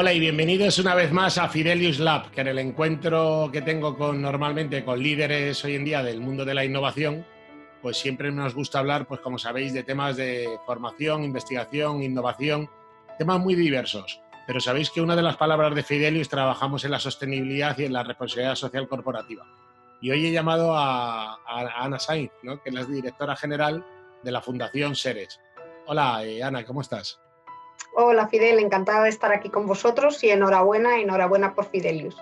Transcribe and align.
Hola 0.00 0.14
y 0.14 0.18
bienvenidos 0.18 0.78
una 0.78 0.94
vez 0.94 1.12
más 1.12 1.36
a 1.36 1.50
Fidelius 1.50 1.98
Lab, 1.98 2.30
que 2.30 2.40
en 2.40 2.46
el 2.48 2.58
encuentro 2.58 3.50
que 3.52 3.60
tengo 3.60 3.98
con, 3.98 4.22
normalmente 4.22 4.82
con 4.82 4.98
líderes 4.98 5.62
hoy 5.62 5.74
en 5.74 5.84
día 5.84 6.02
del 6.02 6.22
mundo 6.22 6.46
de 6.46 6.54
la 6.54 6.64
innovación, 6.64 7.26
pues 7.82 7.98
siempre 7.98 8.32
nos 8.32 8.54
gusta 8.54 8.78
hablar, 8.78 9.06
pues 9.06 9.20
como 9.20 9.36
sabéis, 9.36 9.74
de 9.74 9.82
temas 9.82 10.16
de 10.16 10.48
formación, 10.64 11.22
investigación, 11.22 12.02
innovación, 12.02 12.70
temas 13.18 13.40
muy 13.40 13.54
diversos. 13.54 14.22
Pero 14.46 14.58
sabéis 14.58 14.88
que 14.88 15.02
una 15.02 15.14
de 15.14 15.20
las 15.20 15.36
palabras 15.36 15.74
de 15.74 15.82
Fidelius 15.82 16.30
trabajamos 16.30 16.82
en 16.86 16.92
la 16.92 16.98
sostenibilidad 16.98 17.78
y 17.78 17.84
en 17.84 17.92
la 17.92 18.02
responsabilidad 18.02 18.54
social 18.54 18.88
corporativa. 18.88 19.46
Y 20.00 20.10
hoy 20.12 20.24
he 20.24 20.32
llamado 20.32 20.74
a, 20.74 21.40
Ana 21.46 21.98
Sainz, 21.98 22.30
que 22.40 22.70
es 22.70 22.74
la 22.74 22.86
directora 22.86 23.36
general 23.36 23.84
de 24.24 24.32
la 24.32 24.40
Fundación 24.40 24.96
Seres. 24.96 25.38
Hola, 25.88 26.24
eh, 26.24 26.42
Ana, 26.42 26.64
¿cómo 26.64 26.80
estás? 26.80 27.20
Hola 27.92 28.28
Fidel, 28.28 28.58
encantada 28.58 29.04
de 29.04 29.08
estar 29.08 29.32
aquí 29.32 29.50
con 29.50 29.66
vosotros 29.66 30.22
y 30.24 30.30
enhorabuena, 30.30 31.00
enhorabuena 31.00 31.54
por 31.54 31.66
Fidelius. 31.66 32.16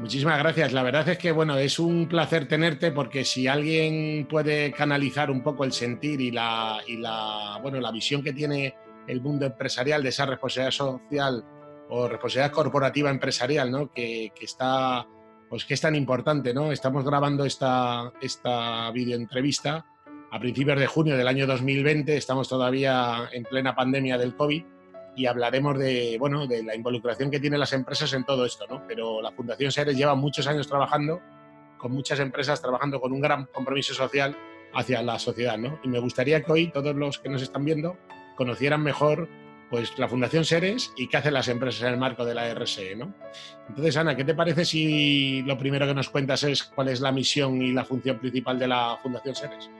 Muchísimas 0.00 0.38
gracias. 0.40 0.72
La 0.72 0.82
verdad 0.82 1.08
es 1.08 1.18
que 1.18 1.30
bueno, 1.30 1.56
es 1.56 1.78
un 1.78 2.08
placer 2.08 2.48
tenerte 2.48 2.90
porque 2.90 3.24
si 3.24 3.46
alguien 3.46 4.26
puede 4.28 4.72
canalizar 4.72 5.30
un 5.30 5.42
poco 5.42 5.64
el 5.64 5.72
sentir 5.72 6.20
y 6.20 6.32
la, 6.32 6.80
y 6.86 6.96
la, 6.96 7.58
bueno, 7.62 7.80
la 7.80 7.92
visión 7.92 8.22
que 8.22 8.32
tiene 8.32 8.74
el 9.06 9.20
mundo 9.20 9.46
empresarial 9.46 10.02
de 10.02 10.08
esa 10.08 10.26
responsabilidad 10.26 10.72
social 10.72 11.44
o 11.90 12.08
responsabilidad 12.08 12.52
corporativa 12.52 13.10
empresarial, 13.10 13.70
¿no? 13.70 13.92
que, 13.92 14.32
que 14.34 14.44
está, 14.44 15.06
pues 15.48 15.64
que 15.64 15.74
es 15.74 15.80
tan 15.80 15.94
importante, 15.94 16.52
¿no? 16.52 16.72
Estamos 16.72 17.04
grabando 17.04 17.44
esta, 17.44 18.12
esta 18.20 18.90
videoentrevista 18.90 19.86
a 20.34 20.40
principios 20.40 20.80
de 20.80 20.88
junio 20.88 21.16
del 21.16 21.28
año 21.28 21.46
2020, 21.46 22.16
estamos 22.16 22.48
todavía 22.48 23.28
en 23.30 23.44
plena 23.44 23.76
pandemia 23.76 24.18
del 24.18 24.34
COVID 24.34 24.64
y 25.14 25.26
hablaremos 25.26 25.78
de, 25.78 26.16
bueno, 26.18 26.48
de 26.48 26.64
la 26.64 26.74
involucración 26.74 27.30
que 27.30 27.38
tienen 27.38 27.60
las 27.60 27.72
empresas 27.72 28.12
en 28.14 28.24
todo 28.24 28.44
esto, 28.44 28.66
¿no? 28.68 28.82
Pero 28.88 29.22
la 29.22 29.30
Fundación 29.30 29.70
Seres 29.70 29.96
lleva 29.96 30.16
muchos 30.16 30.48
años 30.48 30.66
trabajando 30.66 31.22
con 31.78 31.92
muchas 31.92 32.18
empresas, 32.18 32.60
trabajando 32.60 33.00
con 33.00 33.12
un 33.12 33.20
gran 33.20 33.44
compromiso 33.44 33.94
social 33.94 34.36
hacia 34.74 35.02
la 35.02 35.20
sociedad, 35.20 35.56
¿no? 35.56 35.78
Y 35.84 35.88
me 35.88 36.00
gustaría 36.00 36.42
que 36.42 36.50
hoy 36.50 36.66
todos 36.66 36.96
los 36.96 37.20
que 37.20 37.28
nos 37.28 37.40
están 37.40 37.64
viendo 37.64 37.96
conocieran 38.36 38.82
mejor 38.82 39.28
pues 39.70 39.96
la 40.00 40.08
Fundación 40.08 40.44
Seres 40.44 40.92
y 40.96 41.06
qué 41.06 41.16
hacen 41.16 41.34
las 41.34 41.46
empresas 41.46 41.82
en 41.82 41.90
el 41.90 41.96
marco 41.96 42.24
de 42.24 42.34
la 42.34 42.52
RSE, 42.52 42.96
¿no? 42.96 43.14
Entonces, 43.68 43.96
Ana, 43.96 44.16
¿qué 44.16 44.24
te 44.24 44.34
parece 44.34 44.64
si 44.64 45.42
lo 45.42 45.56
primero 45.56 45.86
que 45.86 45.94
nos 45.94 46.10
cuentas 46.10 46.42
es 46.42 46.64
cuál 46.64 46.88
es 46.88 47.00
la 47.00 47.12
misión 47.12 47.62
y 47.62 47.72
la 47.72 47.84
función 47.84 48.18
principal 48.18 48.58
de 48.58 48.66
la 48.66 48.98
Fundación 49.00 49.36
Seres? 49.36 49.70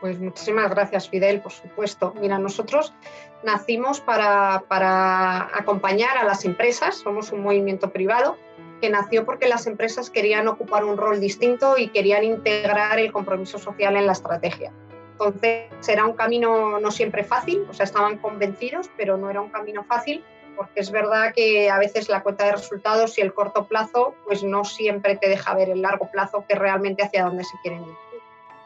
Pues 0.00 0.18
muchísimas 0.18 0.70
gracias, 0.70 1.10
Fidel, 1.10 1.40
por 1.40 1.52
supuesto. 1.52 2.14
Mira, 2.20 2.38
nosotros 2.38 2.94
nacimos 3.42 4.00
para, 4.00 4.64
para, 4.66 5.56
acompañar 5.56 6.16
a 6.16 6.24
las 6.24 6.44
empresas, 6.44 6.96
somos 6.96 7.32
un 7.32 7.42
movimiento 7.42 7.90
privado 7.90 8.38
que 8.80 8.88
nació 8.88 9.26
porque 9.26 9.46
las 9.46 9.66
empresas 9.66 10.08
querían 10.08 10.48
ocupar 10.48 10.84
un 10.84 10.96
rol 10.96 11.20
distinto 11.20 11.76
y 11.76 11.88
querían 11.88 12.24
integrar 12.24 12.98
el 12.98 13.12
compromiso 13.12 13.58
social 13.58 13.94
en 13.96 14.06
la 14.06 14.12
estrategia. 14.12 14.72
Entonces, 15.12 15.68
era 15.86 16.06
un 16.06 16.14
camino 16.14 16.80
no 16.80 16.90
siempre 16.90 17.22
fácil, 17.24 17.66
o 17.68 17.74
sea, 17.74 17.84
estaban 17.84 18.16
convencidos, 18.16 18.90
pero 18.96 19.18
no 19.18 19.28
era 19.28 19.42
un 19.42 19.50
camino 19.50 19.84
fácil, 19.84 20.24
porque 20.56 20.80
es 20.80 20.90
verdad 20.90 21.34
que 21.34 21.68
a 21.68 21.78
veces 21.78 22.08
la 22.08 22.22
cuenta 22.22 22.46
de 22.46 22.52
resultados 22.52 23.18
y 23.18 23.20
el 23.20 23.34
corto 23.34 23.66
plazo, 23.66 24.14
pues 24.24 24.42
no 24.42 24.64
siempre 24.64 25.16
te 25.16 25.28
deja 25.28 25.54
ver 25.54 25.68
el 25.68 25.82
largo 25.82 26.10
plazo 26.10 26.46
que 26.48 26.54
realmente 26.54 27.02
hacia 27.02 27.24
dónde 27.24 27.44
se 27.44 27.58
quieren 27.62 27.82
ir. 27.82 28.09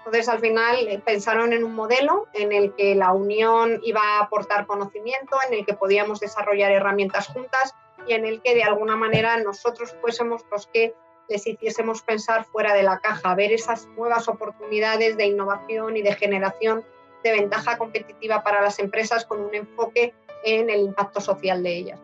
Entonces, 0.04 0.28
al 0.28 0.40
final 0.40 0.86
eh, 0.86 1.00
pensaron 1.02 1.52
en 1.54 1.64
un 1.64 1.74
modelo 1.74 2.28
en 2.34 2.52
el 2.52 2.74
que 2.74 2.94
la 2.94 3.12
unión 3.12 3.80
iba 3.84 4.02
a 4.02 4.24
aportar 4.24 4.66
conocimiento, 4.66 5.38
en 5.48 5.54
el 5.54 5.64
que 5.64 5.72
podíamos 5.74 6.20
desarrollar 6.20 6.72
herramientas 6.72 7.28
juntas 7.28 7.74
y 8.06 8.12
en 8.12 8.26
el 8.26 8.42
que 8.42 8.54
de 8.54 8.64
alguna 8.64 8.96
manera 8.96 9.38
nosotros 9.38 9.96
fuésemos 10.02 10.42
los 10.50 10.66
que 10.66 10.94
les 11.28 11.46
hiciésemos 11.46 12.02
pensar 12.02 12.44
fuera 12.44 12.74
de 12.74 12.82
la 12.82 12.98
caja, 12.98 13.34
ver 13.34 13.52
esas 13.52 13.86
nuevas 13.96 14.28
oportunidades 14.28 15.16
de 15.16 15.24
innovación 15.24 15.96
y 15.96 16.02
de 16.02 16.14
generación 16.14 16.84
de 17.22 17.32
ventaja 17.32 17.78
competitiva 17.78 18.42
para 18.42 18.60
las 18.60 18.78
empresas 18.78 19.24
con 19.24 19.40
un 19.40 19.54
enfoque 19.54 20.12
en 20.44 20.68
el 20.68 20.80
impacto 20.80 21.22
social 21.22 21.62
de 21.62 21.76
ellas. 21.76 22.00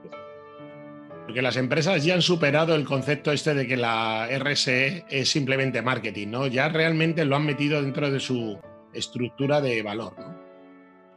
Porque 1.30 1.42
las 1.42 1.56
empresas 1.56 2.04
ya 2.04 2.14
han 2.14 2.22
superado 2.22 2.74
el 2.74 2.84
concepto 2.84 3.30
este 3.30 3.54
de 3.54 3.64
que 3.68 3.76
la 3.76 4.26
RSE 4.36 5.04
es 5.08 5.30
simplemente 5.30 5.80
marketing, 5.80 6.26
¿no? 6.26 6.48
Ya 6.48 6.68
realmente 6.68 7.24
lo 7.24 7.36
han 7.36 7.46
metido 7.46 7.80
dentro 7.80 8.10
de 8.10 8.18
su 8.18 8.58
estructura 8.92 9.60
de 9.60 9.80
valor. 9.80 10.12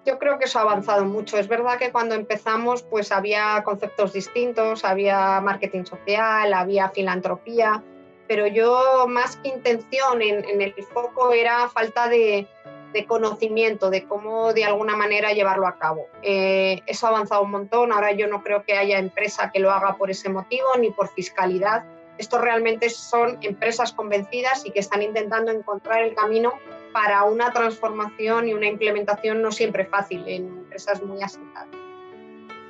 Yo 0.05 0.19
creo 0.19 0.37
que 0.37 0.45
eso 0.45 0.59
ha 0.59 0.61
avanzado 0.61 1.03
mucho. 1.05 1.39
Es 1.39 1.47
verdad 1.47 1.79
que 1.79 1.91
cuando 1.91 2.13
empezamos 2.13 2.83
pues 2.83 3.11
había 3.11 3.63
conceptos 3.63 4.13
distintos, 4.13 4.85
había 4.85 5.41
marketing 5.41 5.85
social, 5.85 6.53
había 6.53 6.89
filantropía, 6.89 7.83
pero 8.27 8.45
yo 8.45 9.07
más 9.09 9.37
que 9.37 9.47
intención 9.47 10.21
en, 10.21 10.47
en 10.47 10.61
el 10.61 10.75
foco 10.93 11.33
era 11.33 11.69
falta 11.69 12.07
de, 12.07 12.47
de 12.93 13.05
conocimiento 13.05 13.89
de 13.89 14.05
cómo 14.05 14.53
de 14.53 14.63
alguna 14.63 14.95
manera 14.95 15.33
llevarlo 15.33 15.67
a 15.67 15.77
cabo. 15.77 16.07
Eh, 16.21 16.81
eso 16.85 17.07
ha 17.07 17.09
avanzado 17.09 17.41
un 17.41 17.51
montón, 17.51 17.91
ahora 17.91 18.11
yo 18.11 18.27
no 18.27 18.43
creo 18.43 18.63
que 18.63 18.77
haya 18.77 18.99
empresa 18.99 19.51
que 19.51 19.59
lo 19.59 19.71
haga 19.71 19.97
por 19.97 20.11
ese 20.11 20.29
motivo 20.29 20.67
ni 20.79 20.91
por 20.91 21.09
fiscalidad. 21.09 21.83
Estos 22.17 22.39
realmente 22.41 22.89
son 22.89 23.39
empresas 23.41 23.91
convencidas 23.91 24.65
y 24.65 24.71
que 24.71 24.79
están 24.79 25.01
intentando 25.01 25.51
encontrar 25.51 26.03
el 26.03 26.13
camino 26.13 26.53
para 26.93 27.23
una 27.23 27.51
transformación 27.51 28.47
y 28.47 28.53
una 28.53 28.67
implementación 28.67 29.41
no 29.41 29.51
siempre 29.51 29.85
fácil 29.85 30.23
en 30.27 30.45
empresas 30.45 31.01
muy 31.01 31.21
asentadas. 31.23 31.69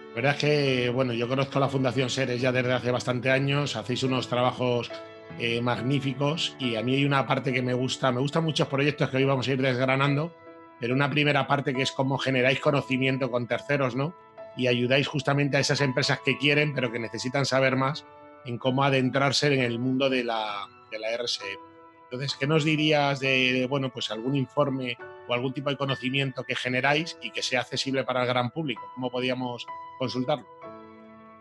La 0.09 0.15
verdad 0.15 0.35
es 0.35 0.39
que, 0.39 0.89
bueno, 0.89 1.11
yo 1.11 1.27
conozco 1.27 1.59
la 1.59 1.67
Fundación 1.67 2.09
Seres 2.09 2.39
ya 2.39 2.51
desde 2.51 2.71
hace 2.71 2.91
bastante 2.91 3.31
años, 3.31 3.75
hacéis 3.75 4.03
unos 4.03 4.29
trabajos 4.29 4.91
eh, 5.39 5.61
magníficos 5.61 6.55
y 6.59 6.75
a 6.75 6.83
mí 6.83 6.95
hay 6.95 7.05
una 7.05 7.25
parte 7.25 7.51
que 7.51 7.61
me 7.61 7.73
gusta, 7.73 8.11
me 8.11 8.19
gustan 8.19 8.43
muchos 8.43 8.67
proyectos 8.67 9.09
que 9.09 9.17
hoy 9.17 9.25
vamos 9.25 9.47
a 9.47 9.51
ir 9.51 9.61
desgranando, 9.61 10.33
pero 10.79 10.93
una 10.93 11.09
primera 11.09 11.47
parte 11.47 11.73
que 11.73 11.81
es 11.81 11.91
cómo 11.91 12.17
generáis 12.17 12.59
conocimiento 12.59 13.31
con 13.31 13.47
terceros, 13.47 13.95
¿no? 13.95 14.13
Y 14.55 14.67
ayudáis 14.67 15.07
justamente 15.07 15.57
a 15.57 15.59
esas 15.59 15.81
empresas 15.81 16.19
que 16.23 16.37
quieren, 16.37 16.73
pero 16.75 16.91
que 16.91 16.99
necesitan 16.99 17.45
saber 17.45 17.75
más 17.75 18.05
en 18.45 18.57
cómo 18.57 18.83
adentrarse 18.83 19.53
en 19.53 19.61
el 19.61 19.79
mundo 19.79 20.09
de 20.09 20.23
la, 20.23 20.67
de 20.91 20.99
la 20.99 21.17
RSE. 21.17 21.57
Entonces, 22.13 22.37
¿qué 22.37 22.45
nos 22.45 22.63
dirías 22.63 23.19
de, 23.19 23.65
bueno, 23.67 23.89
pues 23.91 24.11
algún 24.11 24.35
informe 24.35 24.97
o 25.27 25.33
algún 25.33 25.51
tipo 25.51 25.71
de 25.71 25.77
conocimiento 25.77 26.43
que 26.43 26.55
generáis 26.55 27.17
y 27.23 27.31
que 27.31 27.41
sea 27.41 27.61
accesible 27.61 28.03
para 28.03 28.21
el 28.21 28.27
gran 28.27 28.51
público? 28.51 28.83
¿Cómo 28.93 29.09
podíamos 29.09 29.65
consultarlo? 29.97 30.45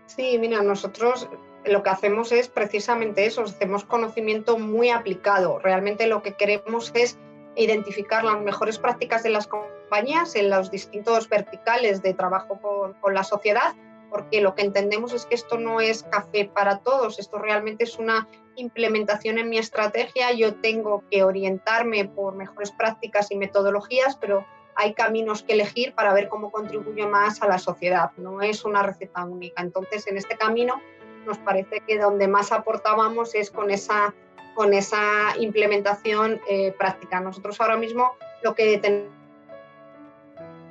Sí, 0.06 0.38
mira, 0.38 0.62
nosotros 0.62 1.28
lo 1.64 1.82
que 1.82 1.90
hacemos 1.90 2.32
es 2.32 2.48
precisamente 2.48 3.26
eso, 3.26 3.42
hacemos 3.42 3.84
conocimiento 3.84 4.58
muy 4.58 4.90
aplicado. 4.90 5.58
Realmente 5.58 6.06
lo 6.06 6.22
que 6.22 6.34
queremos 6.34 6.90
es 6.94 7.18
identificar 7.56 8.24
las 8.24 8.40
mejores 8.40 8.78
prácticas 8.78 9.22
de 9.22 9.30
las 9.30 9.46
compañías 9.46 10.34
en 10.36 10.50
los 10.50 10.70
distintos 10.70 11.28
verticales 11.28 12.02
de 12.02 12.14
trabajo 12.14 12.58
con, 12.60 12.94
con, 12.94 13.14
la 13.14 13.24
sociedad, 13.24 13.74
porque 14.10 14.40
lo 14.40 14.54
que 14.54 14.62
entendemos 14.62 15.12
es 15.12 15.26
que 15.26 15.34
esto 15.34 15.58
no 15.58 15.80
es 15.80 16.02
café 16.04 16.50
para 16.52 16.78
todos, 16.78 17.18
esto 17.18 17.38
realmente 17.38 17.84
es 17.84 17.98
una 17.98 18.26
implementación 18.56 19.38
en 19.38 19.48
mi 19.48 19.58
estrategia. 19.58 20.32
Yo 20.32 20.54
tengo 20.54 21.04
que 21.10 21.24
orientarme 21.24 22.06
por 22.06 22.34
mejores 22.34 22.70
prácticas 22.72 23.30
y 23.30 23.36
metodologías, 23.36 24.16
pero 24.16 24.46
hay 24.74 24.94
caminos 24.94 25.42
que 25.42 25.52
elegir 25.52 25.94
para 25.94 26.14
ver 26.14 26.28
cómo 26.28 26.50
contribuyo 26.50 27.08
más 27.08 27.42
a 27.42 27.46
la 27.46 27.58
sociedad, 27.58 28.10
no 28.16 28.40
es 28.40 28.64
una 28.64 28.82
receta 28.82 29.24
única. 29.24 29.62
Entonces, 29.62 30.06
en 30.06 30.16
este 30.16 30.36
camino 30.36 30.80
nos 31.26 31.38
parece 31.38 31.80
que 31.86 31.98
donde 31.98 32.28
más 32.28 32.52
aportábamos 32.52 33.34
es 33.34 33.50
con 33.50 33.70
esa, 33.70 34.14
con 34.54 34.74
esa 34.74 35.36
implementación 35.38 36.40
eh, 36.48 36.72
práctica. 36.78 37.20
Nosotros 37.20 37.60
ahora 37.60 37.76
mismo 37.76 38.12
lo 38.42 38.54
que 38.54 38.78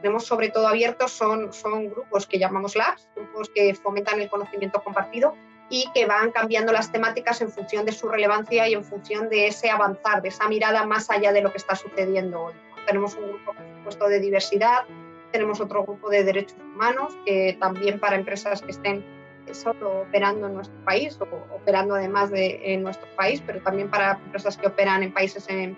tenemos 0.02 0.26
sobre 0.26 0.50
todo 0.50 0.68
abiertos 0.68 1.12
son, 1.12 1.54
son 1.54 1.90
grupos 1.90 2.28
que 2.28 2.40
llamamos 2.40 2.76
labs, 2.76 3.08
grupos 3.16 3.50
que 3.54 3.74
fomentan 3.76 4.20
el 4.20 4.30
conocimiento 4.30 4.84
compartido 4.84 5.36
y 5.70 5.90
que 5.94 6.06
van 6.06 6.32
cambiando 6.32 6.74
las 6.74 6.92
temáticas 6.92 7.40
en 7.42 7.50
función 7.50 7.86
de 7.86 7.94
su 7.94 8.10
relevancia 8.10 8.68
y 8.68 8.74
en 8.74 8.84
función 8.84 9.30
de 9.30 9.48
ese 9.48 9.70
avanzar, 9.70 10.22
de 10.22 10.30
esa 10.30 10.50
mirada 10.50 10.86
más 10.86 11.10
allá 11.10 11.32
de 11.32 11.42
lo 11.42 11.52
que 11.52 11.58
está 11.58 11.76
sucediendo 11.76 12.42
hoy. 12.42 12.54
Tenemos 12.86 13.16
un 13.16 13.30
grupo, 13.30 13.54
por 13.54 13.78
supuesto, 13.78 14.08
de 14.10 14.20
diversidad, 14.20 14.84
tenemos 15.32 15.62
otro 15.62 15.84
grupo 15.84 16.10
de 16.10 16.26
derechos 16.26 16.58
humanos, 16.60 17.16
que 17.26 17.56
también 17.60 18.00
para 18.00 18.18
empresas 18.18 18.62
que 18.62 18.72
estén 18.72 19.06
solo 19.52 20.02
operando 20.02 20.48
en 20.48 20.56
nuestro 20.56 20.78
país 20.86 21.18
o 21.20 21.56
operando 21.56 21.96
además 21.96 22.32
de 22.32 22.74
en 22.74 22.84
nuestro 22.84 23.08
país, 23.16 23.42
pero 23.46 23.62
también 23.62 23.90
para 23.90 24.20
empresas 24.24 24.58
que 24.58 24.68
operan 24.68 25.04
en 25.04 25.14
países 25.14 25.48
en, 25.50 25.78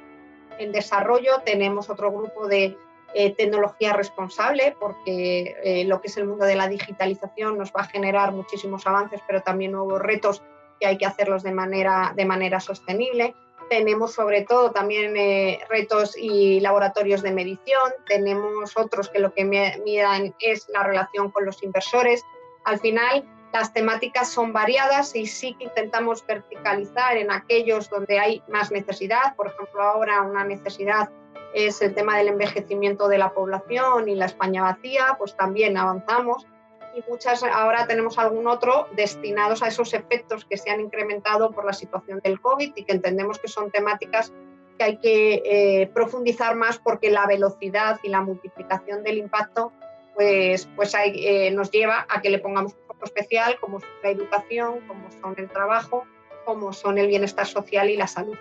desarrollo. 0.71 1.41
Tenemos 1.43 1.89
otro 1.89 2.11
grupo 2.11 2.47
de 2.47 2.77
eh, 3.15 3.35
tecnología 3.35 3.91
responsable, 3.93 4.75
porque 4.79 5.55
eh, 5.63 5.83
lo 5.85 5.99
que 5.99 6.07
es 6.07 6.17
el 6.17 6.25
mundo 6.25 6.45
de 6.45 6.55
la 6.55 6.67
digitalización 6.67 7.57
nos 7.57 7.71
va 7.71 7.81
a 7.81 7.85
generar 7.85 8.31
muchísimos 8.31 8.85
avances, 8.85 9.19
pero 9.27 9.41
también 9.41 9.71
nuevos 9.71 9.99
retos 9.99 10.43
que 10.79 10.87
hay 10.87 10.97
que 10.97 11.05
hacerlos 11.05 11.43
de 11.43 11.51
manera, 11.51 12.13
de 12.15 12.25
manera 12.25 12.59
sostenible. 12.59 13.35
Tenemos 13.69 14.13
sobre 14.13 14.43
todo 14.43 14.71
también 14.71 15.15
eh, 15.17 15.59
retos 15.69 16.15
y 16.17 16.59
laboratorios 16.59 17.21
de 17.21 17.31
medición. 17.31 17.91
Tenemos 18.07 18.77
otros 18.77 19.09
que 19.09 19.19
lo 19.19 19.33
que 19.33 19.45
miran 19.45 20.35
es 20.39 20.67
la 20.69 20.83
relación 20.83 21.31
con 21.31 21.45
los 21.45 21.63
inversores. 21.63 22.23
Al 22.65 22.79
final, 22.79 23.25
Las 23.53 23.71
temáticas 23.71 24.29
son 24.29 24.51
variadas 24.51 25.15
y 25.15 25.27
sí 25.27 25.53
que 25.53 25.65
intentamos 25.65 26.25
verticalizar 26.25 27.17
en 27.17 27.31
aquellos 27.31 27.87
donde 27.87 28.17
hay 28.17 28.41
más 28.47 28.71
necesidad. 28.71 29.35
Por 29.35 29.45
ejemplo, 29.45 29.83
ahora 29.83 30.23
una 30.23 30.43
necesidad 30.43 31.11
es 31.53 31.79
el 31.83 31.93
tema 31.93 32.17
del 32.17 32.29
envejecimiento 32.29 33.07
de 33.07 33.19
la 33.19 33.31
población 33.31 34.09
y 34.09 34.15
la 34.15 34.25
España 34.25 34.63
vacía, 34.63 35.15
pues 35.19 35.37
también 35.37 35.77
avanzamos. 35.77 36.47
Y 36.95 37.03
muchas, 37.07 37.43
ahora 37.43 37.85
tenemos 37.85 38.17
algún 38.17 38.47
otro 38.47 38.87
destinados 38.95 39.61
a 39.61 39.67
esos 39.67 39.93
efectos 39.93 40.45
que 40.45 40.57
se 40.57 40.71
han 40.71 40.81
incrementado 40.81 41.51
por 41.51 41.63
la 41.63 41.73
situación 41.73 42.21
del 42.23 42.41
COVID 42.41 42.73
y 42.75 42.83
que 42.83 42.91
entendemos 42.91 43.37
que 43.37 43.49
son 43.49 43.69
temáticas 43.69 44.33
que 44.79 44.83
hay 44.83 44.97
que 44.97 45.43
eh, 45.45 45.91
profundizar 45.93 46.55
más 46.55 46.79
porque 46.79 47.11
la 47.11 47.27
velocidad 47.27 47.99
y 48.01 48.09
la 48.09 48.21
multiplicación 48.21 49.03
del 49.03 49.19
impacto 49.19 49.71
pues, 50.15 50.67
pues 50.75 50.93
eh, 50.95 51.51
nos 51.51 51.71
lleva 51.71 52.05
a 52.09 52.21
que 52.21 52.29
le 52.29 52.39
pongamos 52.39 52.75
especial, 53.05 53.57
como 53.59 53.79
son 53.79 53.89
la 54.03 54.09
educación, 54.09 54.81
como 54.87 55.09
son 55.21 55.35
el 55.37 55.49
trabajo, 55.49 56.05
como 56.45 56.73
son 56.73 56.97
el 56.97 57.07
bienestar 57.07 57.45
social 57.45 57.89
y 57.89 57.97
la 57.97 58.07
salud. 58.07 58.37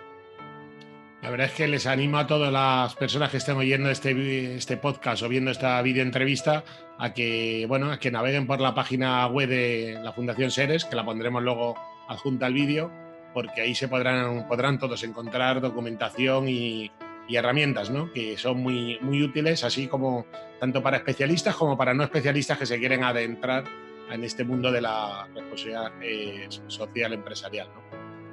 La 1.21 1.29
verdad 1.29 1.47
es 1.47 1.53
que 1.53 1.67
les 1.67 1.87
animo 1.87 2.17
a 2.17 2.27
todas 2.27 2.51
las 2.51 2.95
personas 2.95 3.31
que 3.31 3.37
estén 3.37 3.55
oyendo 3.55 3.89
este, 3.89 4.55
este 4.55 4.75
podcast 4.75 5.23
o 5.23 5.29
viendo 5.29 5.51
esta 5.51 5.81
videoentrevista 5.81 6.65
a 6.97 7.13
que, 7.13 7.65
bueno, 7.67 7.93
a 7.93 7.97
que 7.97 8.11
naveguen 8.11 8.45
por 8.45 8.59
la 8.59 8.75
página 8.75 9.25
web 9.27 9.47
de 9.47 9.99
la 10.03 10.11
Fundación 10.11 10.51
Seres, 10.51 10.83
que 10.83 10.97
la 10.97 11.05
pondremos 11.05 11.41
luego 11.41 11.75
adjunta 12.09 12.45
al 12.45 12.53
vídeo, 12.53 12.91
porque 13.33 13.61
ahí 13.61 13.73
se 13.73 13.87
podrán, 13.87 14.49
podrán 14.49 14.77
todos 14.77 15.01
encontrar 15.05 15.61
documentación 15.61 16.49
y, 16.49 16.91
y 17.27 17.35
herramientas, 17.37 17.89
¿no? 17.89 18.11
que 18.11 18.37
son 18.37 18.61
muy, 18.61 18.97
muy 19.01 19.23
útiles, 19.23 19.63
así 19.63 19.87
como 19.87 20.25
tanto 20.59 20.83
para 20.83 20.97
especialistas 20.97 21.55
como 21.55 21.77
para 21.77 21.93
no 21.93 22.03
especialistas 22.03 22.57
que 22.57 22.65
se 22.65 22.79
quieren 22.79 23.03
adentrar 23.03 23.63
en 24.11 24.23
este 24.23 24.43
mundo 24.43 24.71
de 24.71 24.81
la 24.81 25.27
responsabilidad 25.33 25.91
eh, 26.01 26.47
social 26.67 27.13
empresarial. 27.13 27.69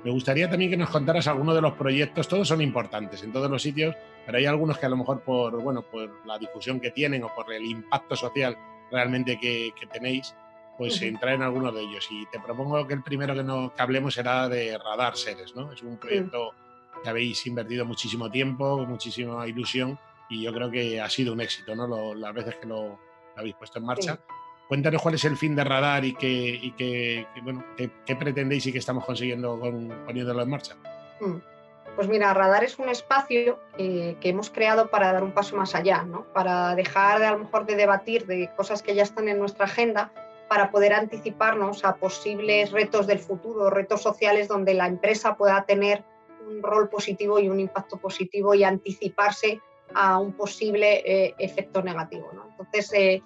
Me 0.04 0.10
gustaría 0.10 0.48
también 0.48 0.70
que 0.70 0.76
nos 0.76 0.88
contaras 0.88 1.28
algunos 1.28 1.54
de 1.54 1.60
los 1.60 1.74
proyectos, 1.74 2.26
todos 2.26 2.48
son 2.48 2.62
importantes 2.62 3.22
en 3.22 3.32
todos 3.32 3.50
los 3.50 3.62
sitios, 3.62 3.94
pero 4.24 4.38
hay 4.38 4.46
algunos 4.46 4.78
que 4.78 4.86
a 4.86 4.88
lo 4.88 4.96
mejor 4.96 5.20
por, 5.22 5.60
bueno, 5.60 5.82
por 5.82 6.26
la 6.26 6.38
difusión 6.38 6.80
que 6.80 6.90
tienen 6.90 7.22
o 7.24 7.34
por 7.34 7.52
el 7.52 7.64
impacto 7.64 8.16
social 8.16 8.56
realmente 8.90 9.38
que, 9.38 9.72
tenéis, 9.92 10.34
pues 10.78 11.00
entrar 11.02 11.34
en 11.34 11.42
algunos 11.42 11.74
de 11.74 11.82
ellos. 11.82 12.08
Y 12.10 12.24
te 12.26 12.40
propongo 12.40 12.86
que 12.86 12.94
el 12.94 13.02
primero 13.02 13.34
que, 13.34 13.42
nos, 13.42 13.72
hablemos 13.76 14.14
será 14.14 14.48
de 14.48 14.78
Radar 14.78 15.16
Seres, 15.16 15.54
¿no? 15.54 15.70
Es 15.72 15.82
un 15.82 15.98
proyecto 15.98 16.54
que 17.02 17.08
habéis 17.08 17.46
invertido 17.46 17.84
muchísimo 17.84 18.30
tiempo, 18.30 18.86
muchísima 18.86 19.46
ilusión 19.46 19.98
y 20.30 20.42
yo 20.42 20.52
creo 20.52 20.70
que 20.70 21.00
ha 21.00 21.10
sido 21.10 21.32
un 21.32 21.40
éxito, 21.40 21.74
¿no? 21.74 22.14
las 22.14 22.32
veces 22.32 22.54
que 22.56 22.66
lo, 22.66 22.98
habéis 23.36 23.56
puesto 23.56 23.78
en 23.78 23.84
marcha. 23.84 24.18
Cuéntanos 24.70 25.02
cuál 25.02 25.16
es 25.16 25.24
el 25.24 25.36
fin 25.36 25.56
de 25.56 25.64
Radar 25.64 26.04
y 26.04 26.14
qué, 26.14 27.26
bueno, 27.42 27.64
qué, 27.76 28.14
pretendéis 28.14 28.66
y 28.66 28.72
qué 28.72 28.78
estamos 28.78 29.04
consiguiendo 29.04 29.58
con, 29.58 29.88
poniéndolo 30.06 30.42
en 30.42 30.48
marcha. 30.48 30.76
Mm. 31.20 31.38
Pues 31.96 32.06
mira, 32.06 32.32
Radar 32.32 32.62
es 32.62 32.78
un 32.78 32.88
espacio 32.88 33.58
que 33.76 34.16
hemos 34.22 34.48
creado 34.48 34.88
para 34.88 35.12
dar 35.12 35.24
un 35.24 35.32
paso 35.32 35.56
más 35.56 35.74
allá, 35.74 36.04
¿no? 36.04 36.24
para 36.32 36.76
dejar 36.76 37.18
de 37.18 37.26
a 37.26 37.32
lo 37.32 37.40
mejor 37.40 37.66
de 37.66 37.74
debatir 37.74 38.26
de 38.26 38.48
cosas 38.56 38.80
que 38.80 38.94
ya 38.94 39.02
están 39.02 39.28
en 39.28 39.40
nuestra 39.40 39.64
agenda, 39.64 40.12
para 40.48 40.70
poder 40.70 40.92
anticiparnos 40.92 41.84
a 41.84 41.96
posibles 41.96 42.70
retos 42.70 43.08
del 43.08 43.18
futuro, 43.18 43.70
retos 43.70 44.02
sociales 44.02 44.46
donde 44.46 44.74
la 44.74 44.86
empresa 44.86 45.36
pueda 45.36 45.64
tener 45.64 46.04
un 46.48 46.62
rol 46.62 46.88
positivo 46.88 47.40
y 47.40 47.48
un 47.48 47.58
impacto 47.58 47.96
positivo 47.96 48.54
y 48.54 48.62
anticiparse 48.62 49.60
a 49.94 50.20
un 50.20 50.32
posible 50.32 51.02
eh, 51.04 51.34
efecto 51.40 51.82
negativo. 51.82 52.30
¿no? 52.32 52.46
Entonces, 52.50 52.92
eh, 52.92 53.22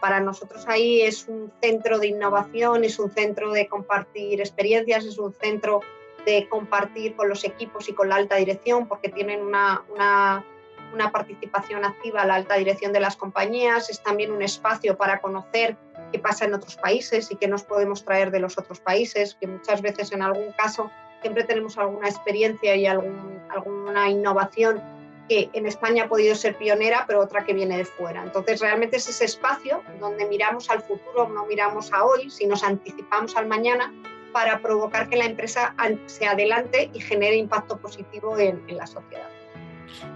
para 0.00 0.20
nosotros 0.20 0.64
ahí 0.68 1.00
es 1.00 1.26
un 1.28 1.50
centro 1.62 1.98
de 1.98 2.08
innovación, 2.08 2.84
es 2.84 2.98
un 2.98 3.10
centro 3.10 3.52
de 3.52 3.68
compartir 3.68 4.40
experiencias, 4.40 5.06
es 5.06 5.18
un 5.18 5.32
centro 5.32 5.80
de 6.26 6.46
compartir 6.48 7.16
con 7.16 7.30
los 7.30 7.42
equipos 7.44 7.88
y 7.88 7.94
con 7.94 8.10
la 8.10 8.16
alta 8.16 8.36
dirección, 8.36 8.86
porque 8.86 9.08
tienen 9.08 9.40
una, 9.40 9.82
una, 9.94 10.44
una, 10.92 11.10
participación 11.10 11.86
activa 11.86 12.26
la 12.26 12.34
alta 12.34 12.56
dirección 12.56 12.92
de 12.92 13.00
las 13.00 13.16
compañías, 13.16 13.88
es 13.88 14.02
también 14.02 14.30
un 14.30 14.42
espacio 14.42 14.96
para 14.96 15.20
conocer 15.20 15.76
qué 16.12 16.18
pasa 16.18 16.44
en 16.44 16.52
otros 16.52 16.76
países 16.76 17.30
y 17.30 17.36
qué 17.36 17.48
nos 17.48 17.62
podemos 17.62 18.04
traer 18.04 18.30
de 18.30 18.40
los 18.40 18.58
otros 18.58 18.78
países, 18.78 19.36
que 19.40 19.46
muchas 19.46 19.80
veces 19.80 20.12
en 20.12 20.20
algún 20.20 20.52
caso 20.52 20.90
siempre 21.22 21.44
tenemos 21.44 21.78
alguna 21.78 22.08
experiencia 22.08 22.76
y 22.76 22.86
algún, 22.86 23.40
alguna 23.48 24.10
innovación 24.10 24.82
que 25.32 25.48
en 25.54 25.66
España 25.66 26.04
ha 26.04 26.08
podido 26.08 26.34
ser 26.34 26.56
pionera, 26.56 27.04
pero 27.06 27.20
otra 27.20 27.42
que 27.42 27.54
viene 27.54 27.78
de 27.78 27.86
fuera. 27.86 28.22
Entonces, 28.22 28.60
realmente 28.60 28.96
es 28.98 29.08
ese 29.08 29.24
espacio 29.24 29.82
donde 29.98 30.26
miramos 30.26 30.68
al 30.68 30.82
futuro, 30.82 31.26
no 31.28 31.46
miramos 31.46 31.90
a 31.90 32.04
hoy, 32.04 32.28
si 32.28 32.46
nos 32.46 32.62
anticipamos 32.62 33.34
al 33.36 33.46
mañana 33.46 33.90
para 34.34 34.60
provocar 34.60 35.08
que 35.08 35.16
la 35.16 35.24
empresa 35.24 35.74
se 36.04 36.26
adelante 36.26 36.90
y 36.92 37.00
genere 37.00 37.36
impacto 37.36 37.78
positivo 37.78 38.38
en, 38.38 38.62
la 38.68 38.86
sociedad. 38.86 39.28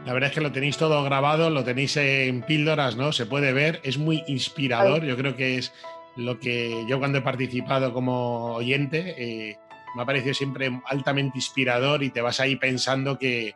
La 0.04 0.12
verdad 0.12 0.28
es 0.28 0.34
que 0.34 0.42
lo 0.42 0.52
tenéis 0.52 0.76
todo 0.76 1.02
grabado, 1.02 1.48
lo 1.48 1.64
tenéis 1.64 1.96
en 1.96 2.42
píldoras, 2.42 2.96
¿no? 2.96 3.12
Se 3.12 3.24
puede 3.24 3.54
ver, 3.54 3.80
es 3.84 3.96
muy 3.96 4.22
inspirador. 4.26 5.02
Yo 5.04 5.16
creo 5.16 5.34
que 5.34 5.56
es 5.56 5.72
lo 6.14 6.38
que 6.38 6.84
yo 6.88 6.98
cuando 6.98 7.18
he 7.18 7.22
participado 7.22 7.92
como 7.92 8.54
oyente 8.54 9.14
eh, 9.18 9.58
me 9.94 10.02
ha 10.02 10.06
parecido 10.06 10.34
siempre 10.34 10.70
altamente 10.86 11.38
inspirador 11.38 12.02
y 12.02 12.10
te 12.10 12.20
vas 12.20 12.40
ahí 12.40 12.56
pensando 12.56 13.18
que, 13.18 13.54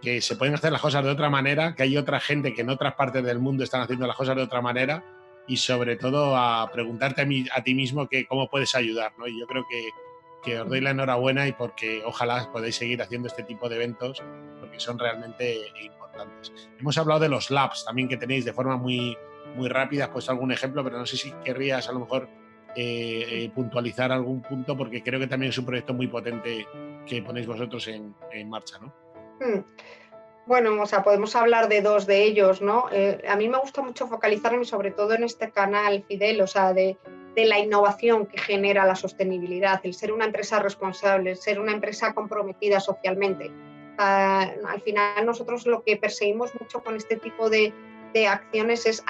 que 0.00 0.20
se 0.20 0.36
pueden 0.36 0.54
hacer 0.54 0.72
las 0.72 0.80
cosas 0.80 1.04
de 1.04 1.10
otra 1.10 1.28
manera, 1.28 1.74
que 1.74 1.82
hay 1.82 1.96
otra 1.96 2.20
gente 2.20 2.54
que 2.54 2.62
en 2.62 2.70
otras 2.70 2.94
partes 2.94 3.24
del 3.24 3.38
mundo 3.38 3.64
están 3.64 3.82
haciendo 3.82 4.06
las 4.06 4.16
cosas 4.16 4.36
de 4.36 4.42
otra 4.42 4.60
manera 4.60 5.04
y 5.46 5.56
sobre 5.56 5.96
todo 5.96 6.36
a 6.36 6.70
preguntarte 6.72 7.22
a, 7.22 7.58
a 7.58 7.62
ti 7.62 7.74
mismo 7.74 8.08
que 8.08 8.26
cómo 8.26 8.48
puedes 8.48 8.74
ayudar. 8.74 9.12
¿no? 9.18 9.26
Y 9.26 9.40
yo 9.40 9.46
creo 9.46 9.64
que, 9.68 9.88
que 10.42 10.60
os 10.60 10.68
doy 10.68 10.80
la 10.80 10.90
enhorabuena 10.90 11.48
y 11.48 11.52
porque 11.52 12.02
ojalá 12.04 12.50
podáis 12.52 12.76
seguir 12.76 13.02
haciendo 13.02 13.28
este 13.28 13.42
tipo 13.42 13.68
de 13.68 13.76
eventos 13.76 14.22
porque 14.60 14.78
son 14.78 14.98
realmente 14.98 15.58
importantes. 15.82 16.52
Hemos 16.78 16.96
hablado 16.98 17.20
de 17.20 17.28
los 17.28 17.50
labs 17.50 17.84
también 17.84 18.08
que 18.08 18.16
tenéis 18.16 18.44
de 18.44 18.52
forma 18.52 18.76
muy, 18.76 19.16
muy 19.56 19.68
rápida, 19.68 20.04
has 20.04 20.10
puesto 20.10 20.30
algún 20.30 20.52
ejemplo, 20.52 20.84
pero 20.84 20.98
no 20.98 21.06
sé 21.06 21.16
si 21.16 21.32
querrías 21.44 21.88
a 21.88 21.92
lo 21.92 22.00
mejor 22.00 22.28
eh, 22.76 23.26
eh, 23.28 23.50
puntualizar 23.54 24.12
algún 24.12 24.42
punto 24.42 24.76
porque 24.76 25.02
creo 25.02 25.18
que 25.18 25.26
también 25.26 25.50
es 25.50 25.58
un 25.58 25.64
proyecto 25.64 25.94
muy 25.94 26.06
potente 26.06 26.66
que 27.06 27.22
ponéis 27.22 27.46
vosotros 27.46 27.88
en, 27.88 28.14
en 28.32 28.48
marcha. 28.48 28.78
¿no? 28.78 28.92
Hmm. 29.40 29.60
Bueno, 30.48 30.80
o 30.80 30.86
sea, 30.86 31.02
podemos 31.02 31.36
hablar 31.36 31.68
de 31.68 31.82
dos 31.82 32.06
de 32.06 32.24
ellos, 32.24 32.62
¿no? 32.62 32.86
Eh, 32.90 33.22
a 33.28 33.36
mí 33.36 33.50
me 33.50 33.58
gusta 33.58 33.82
mucho 33.82 34.06
focalizarme 34.08 34.64
sobre 34.64 34.90
todo 34.90 35.12
en 35.12 35.22
este 35.22 35.50
canal, 35.50 36.02
Fidel, 36.08 36.40
o 36.40 36.46
sea, 36.46 36.72
de, 36.72 36.96
la 37.36 37.58
innovación 37.58 38.26
que 38.26 38.38
genera 38.38 38.86
la 38.86 38.96
sostenibilidad, 38.96 39.78
el 39.84 39.94
ser 39.94 40.10
una 40.10 40.24
empresa 40.24 40.58
responsable, 40.58 41.32
el 41.32 41.36
ser 41.36 41.60
una 41.60 41.72
empresa 41.72 42.14
comprometida 42.14 42.80
socialmente. 42.80 43.52
al 43.98 44.80
final 44.82 45.24
nosotros 45.26 45.66
lo 45.66 45.84
que 45.84 45.96
perseguimos 45.96 46.50
mucho 46.58 46.82
con 46.82 46.96
este 46.96 47.16
tipo 47.16 47.50
de, 47.50 47.72
acciones 48.26 48.86
es 48.86 49.04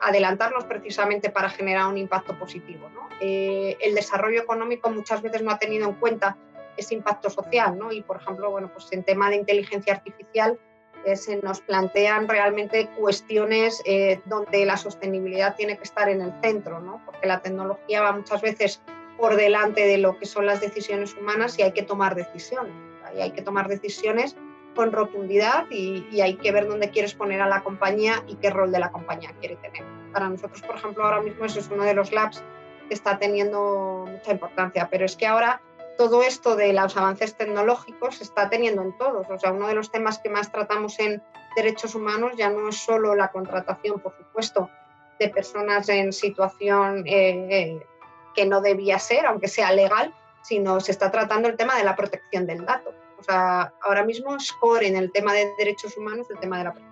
adelantarnos 0.00 0.64
precisamente 0.66 1.30
para 1.30 1.48
generar 1.48 1.86
un 1.88 1.98
impacto 1.98 2.38
positivo. 2.38 2.88
Eh, 3.20 3.76
el 3.80 3.94
desarrollo 3.94 4.42
económico 4.42 4.90
muchas 4.90 5.22
veces 5.22 5.42
no 5.42 5.50
ha 5.50 5.58
tenido 5.58 5.88
en 5.88 5.94
cuenta 5.94 6.36
ese 6.76 6.94
impacto 6.94 7.30
social, 7.30 7.78
¿no? 7.78 7.92
Y 7.92 8.02
por 8.02 8.16
ejemplo, 8.16 8.50
bueno, 8.50 8.70
pues 8.72 8.92
en 8.92 9.04
tema 9.04 9.30
de 9.30 9.36
inteligencia 9.36 9.94
artificial 9.94 10.58
eh, 11.04 11.16
se 11.16 11.36
nos 11.36 11.60
plantean 11.60 12.28
realmente 12.28 12.88
cuestiones 12.96 13.82
eh, 13.86 14.20
donde 14.26 14.64
la 14.64 14.76
sostenibilidad 14.76 15.56
tiene 15.56 15.76
que 15.76 15.82
estar 15.82 16.08
en 16.08 16.20
el 16.20 16.32
centro, 16.42 16.80
¿no? 16.80 17.00
Porque 17.04 17.26
la 17.26 17.40
tecnología 17.40 18.02
va 18.02 18.12
muchas 18.12 18.40
veces 18.40 18.80
por 19.18 19.36
delante 19.36 19.86
de 19.86 19.98
lo 19.98 20.18
que 20.18 20.26
son 20.26 20.46
las 20.46 20.60
decisiones 20.60 21.14
humanas 21.14 21.58
y 21.58 21.62
hay 21.62 21.72
que 21.72 21.82
tomar 21.82 22.14
decisiones. 22.14 22.72
Y 23.16 23.20
hay 23.20 23.32
que 23.32 23.42
tomar 23.42 23.68
decisiones 23.68 24.36
con 24.74 24.90
rotundidad 24.90 25.66
y, 25.70 26.06
y, 26.10 26.22
hay 26.22 26.36
que 26.36 26.50
ver 26.50 26.66
dónde 26.66 26.88
quieres 26.88 27.14
poner 27.14 27.42
a 27.42 27.46
la 27.46 27.62
compañía 27.62 28.24
y 28.26 28.36
qué 28.36 28.48
rol 28.48 28.72
de 28.72 28.78
la 28.78 28.90
compañía 28.90 29.34
quiere 29.38 29.56
tener. 29.56 29.84
Para 30.12 30.30
nosotros, 30.30 30.62
por 30.62 30.76
ejemplo, 30.76 31.04
ahora 31.04 31.20
mismo 31.20 31.44
eso 31.44 31.60
es 31.60 31.68
uno 31.70 31.84
de 31.84 31.92
los 31.92 32.10
labs 32.10 32.42
que 32.88 32.94
está 32.94 33.18
teniendo 33.18 34.06
mucha 34.10 34.32
importancia, 34.32 34.88
pero 34.90 35.04
es 35.04 35.14
que 35.16 35.26
ahora 35.26 35.60
todo 35.96 36.22
esto 36.22 36.56
de 36.56 36.72
los 36.72 36.96
avances 36.96 37.36
tecnológicos 37.36 38.16
se 38.16 38.24
está 38.24 38.48
teniendo 38.48 38.82
en 38.82 38.96
todos. 38.96 39.26
O 39.30 39.38
sea, 39.38 39.52
uno 39.52 39.68
de 39.68 39.74
los 39.74 39.90
temas 39.90 40.18
que 40.18 40.28
más 40.28 40.50
tratamos 40.50 40.98
en 40.98 41.22
derechos 41.56 41.94
humanos 41.94 42.32
ya 42.36 42.50
no 42.50 42.68
es 42.68 42.76
solo 42.76 43.14
la 43.14 43.28
contratación, 43.28 44.00
por 44.00 44.16
supuesto, 44.16 44.70
de 45.18 45.28
personas 45.28 45.88
en 45.88 46.12
situación 46.12 47.04
eh, 47.06 47.46
eh, 47.50 47.86
que 48.34 48.46
no 48.46 48.60
debía 48.60 48.98
ser, 48.98 49.26
aunque 49.26 49.48
sea 49.48 49.72
legal, 49.72 50.14
sino 50.42 50.80
se 50.80 50.92
está 50.92 51.10
tratando 51.10 51.48
el 51.48 51.56
tema 51.56 51.76
de 51.76 51.84
la 51.84 51.94
protección 51.94 52.46
del 52.46 52.64
dato. 52.64 52.92
O 53.18 53.22
sea, 53.22 53.72
ahora 53.82 54.04
mismo 54.04 54.38
score 54.40 54.84
en 54.84 54.96
el 54.96 55.12
tema 55.12 55.32
de 55.32 55.52
derechos 55.56 55.96
humanos 55.96 56.26
el 56.30 56.38
tema 56.38 56.58
de 56.58 56.64
la 56.64 56.72
protección 56.72 56.91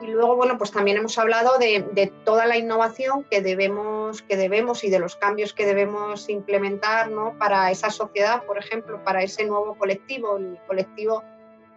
y 0.00 0.08
luego, 0.08 0.36
bueno, 0.36 0.58
pues 0.58 0.70
también 0.70 0.98
hemos 0.98 1.16
hablado 1.18 1.58
de, 1.58 2.12
toda 2.24 2.46
la 2.46 2.58
innovación 2.58 3.24
que 3.30 3.40
debemos, 3.40 4.22
que 4.22 4.36
debemos 4.36 4.84
y 4.84 4.90
de 4.90 4.98
los 4.98 5.16
cambios 5.16 5.52
que 5.52 5.64
debemos 5.64 6.28
implementar 6.28 7.10
¿no? 7.10 7.36
para 7.38 7.70
esa 7.70 7.90
sociedad, 7.90 8.44
por 8.44 8.58
ejemplo, 8.58 9.02
para 9.04 9.22
ese 9.22 9.46
nuevo 9.46 9.76
colectivo, 9.76 10.36
el 10.36 10.58
colectivo 10.66 11.22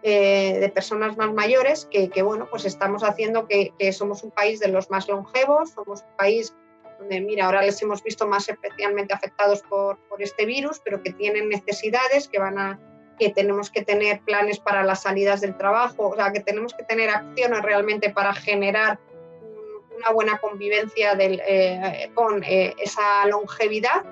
eh, 0.02 0.58
de 0.60 0.68
personas 0.68 1.16
más 1.16 1.32
mayores, 1.32 1.88
que, 1.90 2.22
bueno, 2.22 2.46
pues 2.50 2.64
estamos 2.66 3.02
haciendo 3.04 3.46
que, 3.46 3.72
somos 3.92 4.22
un 4.22 4.30
país 4.30 4.60
de 4.60 4.68
los 4.68 4.90
más 4.90 5.08
longevos, 5.08 5.70
somos 5.70 6.02
un 6.02 6.16
país 6.16 6.54
donde 6.98 7.22
mira, 7.22 7.46
ahora 7.46 7.62
les 7.62 7.80
hemos 7.80 8.02
visto 8.02 8.26
más 8.26 8.46
especialmente 8.50 9.14
afectados 9.14 9.62
por, 9.62 9.98
por 10.08 10.20
este 10.20 10.44
virus, 10.44 10.80
pero 10.84 11.02
que 11.02 11.14
tienen 11.14 11.48
necesidades, 11.48 12.28
que 12.28 12.38
van 12.38 12.58
a 12.58 12.78
que 13.20 13.28
tenemos 13.28 13.70
que 13.70 13.84
tener 13.84 14.20
planes 14.20 14.58
para 14.58 14.82
las 14.82 15.02
salidas 15.02 15.42
del 15.42 15.54
trabajo, 15.54 16.08
o 16.08 16.16
sea, 16.16 16.32
que 16.32 16.40
tenemos 16.40 16.72
que 16.72 16.84
tener 16.84 17.10
acciones 17.10 17.60
realmente 17.60 18.08
para 18.08 18.32
generar 18.32 18.98
una 19.94 20.10
buena 20.10 20.38
convivencia 20.38 21.12
eh, 21.18 22.10
con 22.14 22.42
eh, 22.42 22.74
esa 22.78 23.26
longevidad 23.26 24.06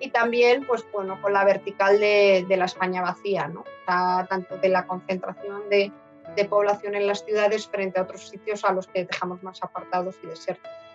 y 0.00 0.10
también 0.10 0.66
pues, 0.66 0.84
bueno, 0.92 1.22
con 1.22 1.32
la 1.32 1.44
vertical 1.44 2.00
de, 2.00 2.44
la 2.48 2.64
España 2.64 3.00
vacía, 3.00 3.46
¿no? 3.46 3.64
tanto 3.86 4.58
de 4.58 4.68
la 4.68 4.88
concentración 4.88 5.68
de, 5.70 5.92
de, 6.34 6.44
población 6.44 6.96
en 6.96 7.06
las 7.06 7.24
ciudades 7.24 7.68
frente 7.68 8.00
a 8.00 8.02
otros 8.02 8.28
sitios 8.28 8.64
a 8.64 8.72
los 8.72 8.88
que 8.88 9.04
dejamos 9.04 9.40
más 9.44 9.62
apartados 9.62 10.16
y 10.24 10.26
desiertos. 10.26 10.87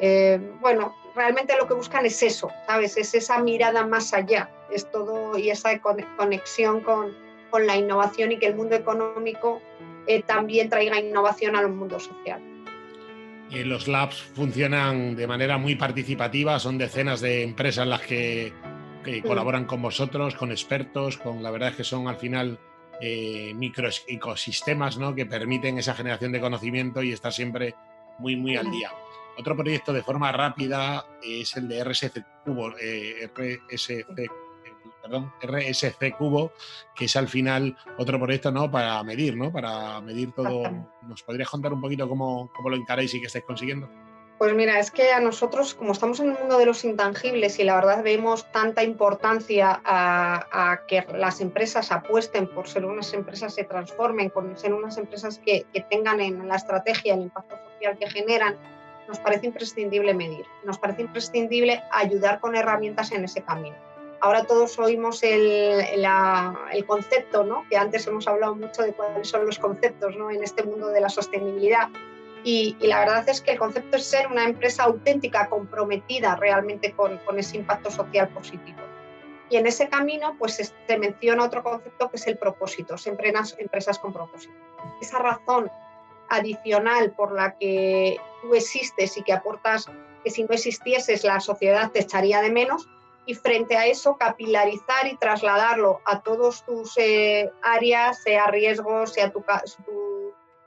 Eh, 0.00 0.40
bueno, 0.60 0.96
realmente 1.14 1.56
lo 1.56 1.66
que 1.66 1.74
buscan 1.74 2.06
es 2.06 2.22
eso, 2.22 2.50
¿sabes? 2.66 2.96
Es 2.96 3.14
esa 3.14 3.38
mirada 3.42 3.86
más 3.86 4.12
allá, 4.14 4.50
es 4.70 4.90
todo 4.90 5.36
y 5.38 5.50
esa 5.50 5.78
conexión 6.16 6.80
con, 6.80 7.14
con 7.50 7.66
la 7.66 7.76
innovación 7.76 8.32
y 8.32 8.38
que 8.38 8.46
el 8.46 8.54
mundo 8.54 8.76
económico 8.76 9.60
eh, 10.06 10.22
también 10.22 10.70
traiga 10.70 10.98
innovación 10.98 11.56
al 11.56 11.70
mundo 11.70 12.00
social. 12.00 12.40
Eh, 13.50 13.64
los 13.64 13.88
labs 13.88 14.16
funcionan 14.34 15.16
de 15.16 15.26
manera 15.26 15.58
muy 15.58 15.74
participativa, 15.74 16.58
son 16.58 16.78
decenas 16.78 17.20
de 17.20 17.42
empresas 17.42 17.86
las 17.86 18.00
que, 18.02 18.52
mm. 19.04 19.26
colaboran 19.26 19.66
con 19.66 19.82
vosotros, 19.82 20.34
con 20.34 20.52
expertos, 20.52 21.18
con 21.18 21.42
la 21.42 21.50
verdad 21.50 21.70
es 21.70 21.76
que 21.76 21.84
son 21.84 22.06
al 22.06 22.16
final 22.16 22.58
eh, 23.00 23.52
micro 23.54 23.88
ecosistemas 24.06 24.98
¿no? 24.98 25.14
que 25.14 25.26
permiten 25.26 25.78
esa 25.78 25.94
generación 25.94 26.32
de 26.32 26.40
conocimiento 26.40 27.02
y 27.02 27.12
estar 27.12 27.32
siempre 27.32 27.74
muy, 28.18 28.36
muy 28.36 28.56
al 28.56 28.70
día. 28.70 28.90
Otro 29.40 29.56
proyecto 29.56 29.94
de 29.94 30.02
forma 30.02 30.30
rápida 30.32 31.02
es 31.22 31.56
el 31.56 31.66
de 31.66 31.82
RSC 31.82 32.22
Cubo, 32.44 32.74
eh, 32.78 33.26
RSC, 33.34 34.04
perdón, 35.02 35.32
RSC 35.40 36.14
Cubo, 36.18 36.52
que 36.94 37.06
es 37.06 37.16
al 37.16 37.26
final 37.26 37.74
otro 37.96 38.20
proyecto 38.20 38.52
¿no? 38.52 38.70
para 38.70 39.02
medir, 39.02 39.38
¿no? 39.38 39.50
para 39.50 39.98
medir 40.02 40.32
todo. 40.32 40.64
¿Nos 41.08 41.22
podrías 41.22 41.48
contar 41.48 41.72
un 41.72 41.80
poquito 41.80 42.06
cómo, 42.06 42.52
cómo 42.54 42.68
lo 42.68 42.76
encaráis 42.76 43.14
y 43.14 43.20
qué 43.20 43.28
estáis 43.28 43.46
consiguiendo? 43.46 43.88
Pues 44.36 44.54
mira, 44.54 44.78
es 44.78 44.90
que 44.90 45.10
a 45.10 45.20
nosotros, 45.20 45.72
como 45.72 45.92
estamos 45.92 46.20
en 46.20 46.32
el 46.32 46.38
mundo 46.38 46.58
de 46.58 46.66
los 46.66 46.84
intangibles 46.84 47.58
y 47.58 47.64
la 47.64 47.76
verdad 47.76 48.02
vemos 48.02 48.50
tanta 48.52 48.82
importancia 48.82 49.80
a, 49.86 50.80
que 50.86 51.06
las 51.14 51.40
empresas 51.40 51.92
apuesten 51.92 52.46
por 52.46 52.68
ser 52.68 52.84
unas 52.84 53.14
empresas 53.14 53.54
se 53.54 53.64
transformen, 53.64 54.28
por 54.28 54.54
ser 54.58 54.74
unas 54.74 54.98
empresas 54.98 55.38
que, 55.38 55.64
que 55.72 55.80
tengan 55.80 56.20
en 56.20 56.46
la 56.46 56.56
estrategia 56.56 57.14
el 57.14 57.22
impacto 57.22 57.56
social 57.72 57.96
que 57.98 58.10
generan, 58.10 58.79
nos 59.10 59.18
parece 59.18 59.46
imprescindible 59.46 60.14
medir, 60.14 60.46
nos 60.64 60.78
parece 60.78 61.02
imprescindible 61.02 61.82
ayudar 61.90 62.38
con 62.38 62.54
herramientas 62.54 63.10
en 63.10 63.24
ese 63.24 63.42
camino. 63.42 63.74
Ahora 64.20 64.44
todos 64.44 64.78
oímos 64.78 65.22
el, 65.24 65.80
el 65.80 66.86
concepto, 66.86 67.42
¿no? 67.42 67.64
que 67.68 67.76
antes 67.76 68.06
hemos 68.06 68.28
hablado 68.28 68.54
mucho 68.54 68.82
de 68.82 68.92
cuáles 68.92 69.28
son 69.28 69.46
los 69.46 69.58
conceptos 69.58 70.16
¿no? 70.16 70.30
en 70.30 70.44
este 70.44 70.62
mundo 70.62 70.88
de 70.88 71.00
la 71.00 71.08
sostenibilidad. 71.08 71.88
Y, 72.44 72.76
la 72.80 73.00
verdad 73.00 73.28
es 73.28 73.40
que 73.40 73.52
el 73.52 73.58
concepto 73.58 73.96
es 73.96 74.04
ser 74.04 74.28
una 74.28 74.44
empresa 74.44 74.84
auténtica, 74.84 75.48
comprometida 75.48 76.36
realmente 76.36 76.92
con, 76.92 77.18
con 77.18 77.38
ese 77.38 77.56
impacto 77.56 77.90
social 77.90 78.28
positivo. 78.28 78.78
Y 79.50 79.56
en 79.56 79.66
ese 79.66 79.88
camino, 79.88 80.36
pues 80.38 80.72
se 80.86 80.98
menciona 80.98 81.44
otro 81.44 81.64
concepto 81.64 82.08
que 82.10 82.16
es 82.16 82.26
el 82.28 82.38
propósito, 82.38 82.96
siempre 82.96 83.28
en 83.28 83.34
las 83.34 83.58
empresas 83.58 83.98
con 83.98 84.12
propósito. 84.12 84.54
Esa 85.00 85.18
razón 85.18 85.70
adicional 86.30 87.10
por 87.12 87.32
la 87.32 87.56
que 87.58 88.16
tú 88.40 88.54
existes 88.54 89.16
y 89.16 89.22
que 89.22 89.32
aportas, 89.32 89.86
que 90.24 90.30
si 90.30 90.44
no 90.44 90.50
existieses 90.50 91.24
la 91.24 91.40
sociedad 91.40 91.90
te 91.90 92.00
echaría 92.00 92.40
de 92.40 92.50
menos, 92.50 92.88
y 93.26 93.34
frente 93.34 93.76
a 93.76 93.86
eso 93.86 94.16
capilarizar 94.16 95.06
y 95.06 95.16
trasladarlo 95.16 96.00
a 96.04 96.20
todos 96.20 96.64
tus 96.64 96.96
eh, 96.96 97.50
áreas, 97.62 98.22
sea 98.22 98.46
riesgo, 98.46 99.06
sea 99.06 99.30
tu, 99.30 99.44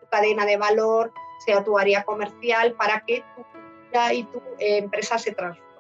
cadena 0.10 0.46
de 0.46 0.58
valor, 0.58 1.12
sea 1.46 1.64
tu 1.64 1.78
área 1.78 2.04
comercial, 2.04 2.74
para 2.74 3.02
que 3.02 3.24
tu 3.36 3.44
vida 3.90 4.14
y 4.14 4.24
tu 4.26 4.38
eh, 4.60 4.78
empresa 4.78 5.18
se 5.18 5.34
transformen. 5.34 5.74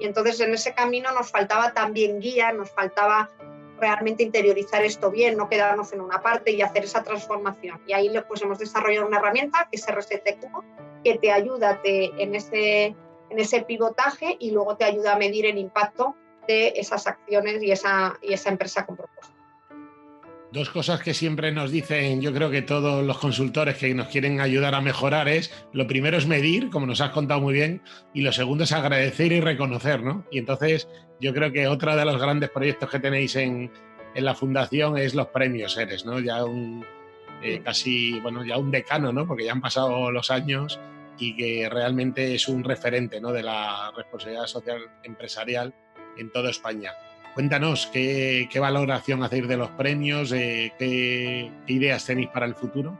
Y 0.00 0.06
entonces 0.06 0.40
en 0.40 0.54
ese 0.54 0.74
camino 0.74 1.12
nos 1.12 1.30
faltaba 1.30 1.72
también 1.72 2.18
guía, 2.18 2.52
nos 2.52 2.70
faltaba 2.70 3.30
realmente 3.78 4.22
interiorizar 4.22 4.84
esto 4.84 5.10
bien, 5.10 5.36
no 5.36 5.48
quedarnos 5.48 5.92
en 5.92 6.00
una 6.00 6.22
parte 6.22 6.52
y 6.52 6.62
hacer 6.62 6.84
esa 6.84 7.02
transformación. 7.02 7.80
Y 7.86 7.92
ahí 7.92 8.10
pues, 8.28 8.42
hemos 8.42 8.58
desarrollado 8.58 9.06
una 9.06 9.18
herramienta 9.18 9.68
que 9.70 9.76
es 9.76 9.86
Cubo, 10.40 10.64
que 11.02 11.18
te 11.18 11.30
ayuda 11.32 11.80
en, 11.84 12.34
ese, 12.34 12.94
en 13.30 13.38
ese 13.38 13.62
pivotaje 13.62 14.36
y 14.38 14.50
luego 14.50 14.76
te 14.76 14.84
ayuda 14.84 15.14
a 15.14 15.18
medir 15.18 15.46
el 15.46 15.58
impacto 15.58 16.14
de 16.46 16.74
esas 16.76 17.06
acciones 17.06 17.62
y 17.62 17.70
esa, 17.70 18.18
y 18.22 18.32
esa 18.32 18.50
empresa 18.50 18.84
con 18.86 18.96
propósito. 18.96 19.33
Dos 20.54 20.70
cosas 20.70 21.02
que 21.02 21.14
siempre 21.14 21.50
nos 21.50 21.72
dicen, 21.72 22.22
yo 22.22 22.32
creo 22.32 22.48
que 22.48 22.62
todos 22.62 23.04
los 23.04 23.18
consultores 23.18 23.76
que 23.76 23.92
nos 23.92 24.06
quieren 24.06 24.40
ayudar 24.40 24.76
a 24.76 24.80
mejorar 24.80 25.26
es, 25.26 25.52
lo 25.72 25.88
primero 25.88 26.16
es 26.16 26.28
medir, 26.28 26.70
como 26.70 26.86
nos 26.86 27.00
has 27.00 27.10
contado 27.10 27.40
muy 27.40 27.54
bien, 27.54 27.82
y 28.12 28.20
lo 28.20 28.30
segundo 28.30 28.62
es 28.62 28.70
agradecer 28.70 29.32
y 29.32 29.40
reconocer, 29.40 30.04
¿no? 30.04 30.24
Y 30.30 30.38
entonces 30.38 30.86
yo 31.18 31.34
creo 31.34 31.50
que 31.50 31.66
otro 31.66 31.96
de 31.96 32.04
los 32.04 32.20
grandes 32.20 32.50
proyectos 32.50 32.88
que 32.88 33.00
tenéis 33.00 33.34
en, 33.34 33.72
en 34.14 34.24
la 34.24 34.36
fundación 34.36 34.96
es 34.96 35.16
los 35.16 35.26
premios 35.26 35.76
ERES, 35.76 36.06
¿no? 36.06 36.20
Ya 36.20 36.44
un 36.44 36.86
eh, 37.42 37.60
casi, 37.64 38.20
bueno, 38.20 38.44
ya 38.44 38.56
un 38.56 38.70
decano, 38.70 39.12
¿no? 39.12 39.26
Porque 39.26 39.46
ya 39.46 39.50
han 39.50 39.60
pasado 39.60 40.12
los 40.12 40.30
años 40.30 40.78
y 41.18 41.36
que 41.36 41.68
realmente 41.68 42.32
es 42.32 42.46
un 42.46 42.62
referente, 42.62 43.20
¿no? 43.20 43.32
De 43.32 43.42
la 43.42 43.90
responsabilidad 43.96 44.46
social 44.46 44.78
empresarial 45.02 45.74
en 46.16 46.30
toda 46.30 46.50
España. 46.50 46.92
Cuéntanos 47.34 47.88
qué, 47.92 48.48
valoración 48.60 49.24
hacéis 49.24 49.48
de 49.48 49.56
los 49.56 49.68
premios, 49.70 50.30
eh, 50.30 50.72
qué, 50.78 51.50
ideas 51.66 52.06
tenéis 52.06 52.28
para 52.28 52.46
el 52.46 52.54
futuro. 52.54 52.96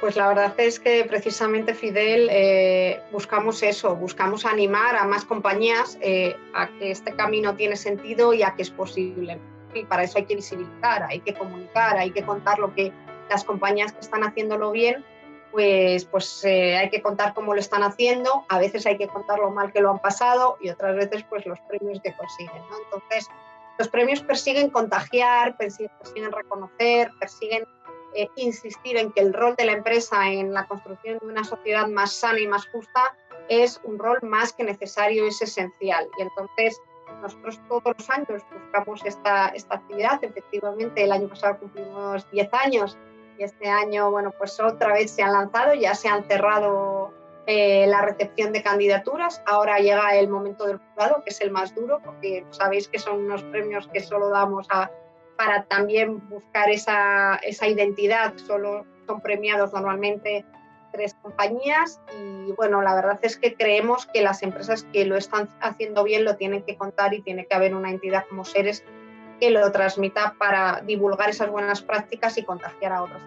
Pues 0.00 0.16
la 0.16 0.28
verdad 0.28 0.54
es 0.58 0.80
que 0.80 1.04
precisamente 1.04 1.74
Fidel 1.74 2.28
eh, 2.30 3.00
buscamos 3.12 3.62
eso, 3.62 3.94
buscamos 3.94 4.46
animar 4.46 4.96
a 4.96 5.04
más 5.04 5.24
compañías 5.26 5.98
eh, 6.00 6.34
a 6.54 6.68
que 6.78 6.90
este 6.90 7.14
camino 7.14 7.54
tiene 7.54 7.76
sentido 7.76 8.32
y 8.32 8.42
a 8.42 8.54
que 8.54 8.62
es 8.62 8.70
posible. 8.70 9.38
Y 9.74 9.84
para 9.84 10.04
eso 10.04 10.18
hay 10.18 10.24
que 10.24 10.36
visibilizar, 10.36 11.02
hay 11.02 11.20
que 11.20 11.34
comunicar, 11.34 11.98
hay 11.98 12.10
que 12.10 12.22
contar 12.22 12.58
lo 12.58 12.74
que 12.74 12.90
las 13.28 13.44
compañías 13.44 13.92
que 13.92 14.00
están 14.00 14.24
haciéndolo 14.24 14.70
bien 14.70 15.04
pues, 15.54 16.04
pues 16.06 16.44
eh, 16.44 16.76
hay 16.76 16.90
que 16.90 17.00
contar 17.00 17.32
cómo 17.32 17.54
lo 17.54 17.60
están 17.60 17.84
haciendo, 17.84 18.44
a 18.48 18.58
veces 18.58 18.86
hay 18.86 18.98
que 18.98 19.06
contar 19.06 19.38
lo 19.38 19.52
mal 19.52 19.72
que 19.72 19.80
lo 19.80 19.90
han 19.90 20.00
pasado 20.00 20.58
y 20.60 20.68
otras 20.68 20.96
veces 20.96 21.24
pues 21.30 21.46
los 21.46 21.60
premios 21.68 22.00
que 22.02 22.12
consiguen. 22.12 22.60
Entonces, 22.84 23.30
los 23.78 23.88
premios 23.88 24.20
persiguen 24.20 24.70
contagiar, 24.70 25.56
persiguen, 25.56 26.32
reconocer, 26.32 27.12
persiguen 27.20 27.64
eh, 28.16 28.28
insistir 28.34 28.96
en 28.96 29.12
que 29.12 29.20
el 29.20 29.32
rol 29.32 29.54
de 29.54 29.66
la 29.66 29.72
empresa 29.74 30.28
en 30.28 30.52
la 30.52 30.66
construcción 30.66 31.18
de 31.20 31.26
una 31.26 31.44
sociedad 31.44 31.86
más 31.86 32.12
sana 32.12 32.40
y 32.40 32.48
más 32.48 32.66
justa 32.72 33.16
es 33.48 33.80
un 33.84 33.96
rol 33.96 34.18
más 34.22 34.52
que 34.52 34.64
necesario, 34.64 35.24
es 35.24 35.40
esencial. 35.40 36.08
Y 36.18 36.22
entonces 36.22 36.80
nosotros 37.22 37.60
todos 37.68 37.94
los 37.96 38.10
años 38.10 38.42
buscamos 38.52 39.04
esta, 39.04 39.50
esta 39.50 39.76
actividad. 39.76 40.18
Efectivamente, 40.24 41.04
el 41.04 41.12
año 41.12 41.28
pasado 41.28 41.58
cumplimos 41.60 42.28
10 42.32 42.48
años 42.54 42.98
y 43.38 43.44
este 43.44 43.68
año, 43.68 44.10
bueno, 44.10 44.32
pues 44.36 44.58
otra 44.60 44.92
vez 44.92 45.10
se 45.10 45.22
han 45.22 45.32
lanzado, 45.32 45.74
ya 45.74 45.94
se 45.94 46.08
han 46.08 46.24
cerrado 46.24 47.12
eh, 47.46 47.86
la 47.86 48.02
recepción 48.02 48.52
de 48.52 48.62
candidaturas. 48.62 49.42
Ahora 49.46 49.78
llega 49.78 50.14
el 50.16 50.28
momento 50.28 50.66
del 50.66 50.78
jurado, 50.78 51.22
que 51.24 51.30
es 51.30 51.40
el 51.40 51.50
más 51.50 51.74
duro, 51.74 52.00
porque 52.04 52.44
sabéis 52.50 52.88
que 52.88 52.98
son 52.98 53.24
unos 53.24 53.42
premios 53.44 53.88
que 53.88 54.00
solo 54.00 54.30
damos 54.30 54.66
a, 54.70 54.90
para 55.36 55.64
también 55.64 56.26
buscar 56.28 56.70
esa, 56.70 57.36
esa 57.36 57.66
identidad. 57.66 58.34
Solo 58.36 58.86
son 59.06 59.20
premiados 59.20 59.72
normalmente 59.72 60.44
tres 60.94 61.14
compañías 61.14 62.00
y 62.16 62.52
bueno, 62.52 62.80
la 62.80 62.94
verdad 62.94 63.18
es 63.22 63.36
que 63.36 63.54
creemos 63.54 64.06
que 64.06 64.22
las 64.22 64.42
empresas 64.44 64.86
que 64.92 65.04
lo 65.04 65.16
están 65.16 65.48
haciendo 65.60 66.04
bien 66.04 66.24
lo 66.24 66.36
tienen 66.36 66.62
que 66.62 66.76
contar 66.76 67.12
y 67.14 67.20
tiene 67.20 67.46
que 67.46 67.54
haber 67.54 67.74
una 67.74 67.90
entidad 67.90 68.24
como 68.28 68.44
Seres 68.44 68.84
que 69.40 69.50
lo 69.50 69.70
transmita 69.72 70.34
para 70.38 70.80
divulgar 70.86 71.30
esas 71.30 71.50
buenas 71.50 71.82
prácticas 71.82 72.38
y 72.38 72.44
contagiar 72.44 72.92
a 72.92 73.02
otras. 73.02 73.22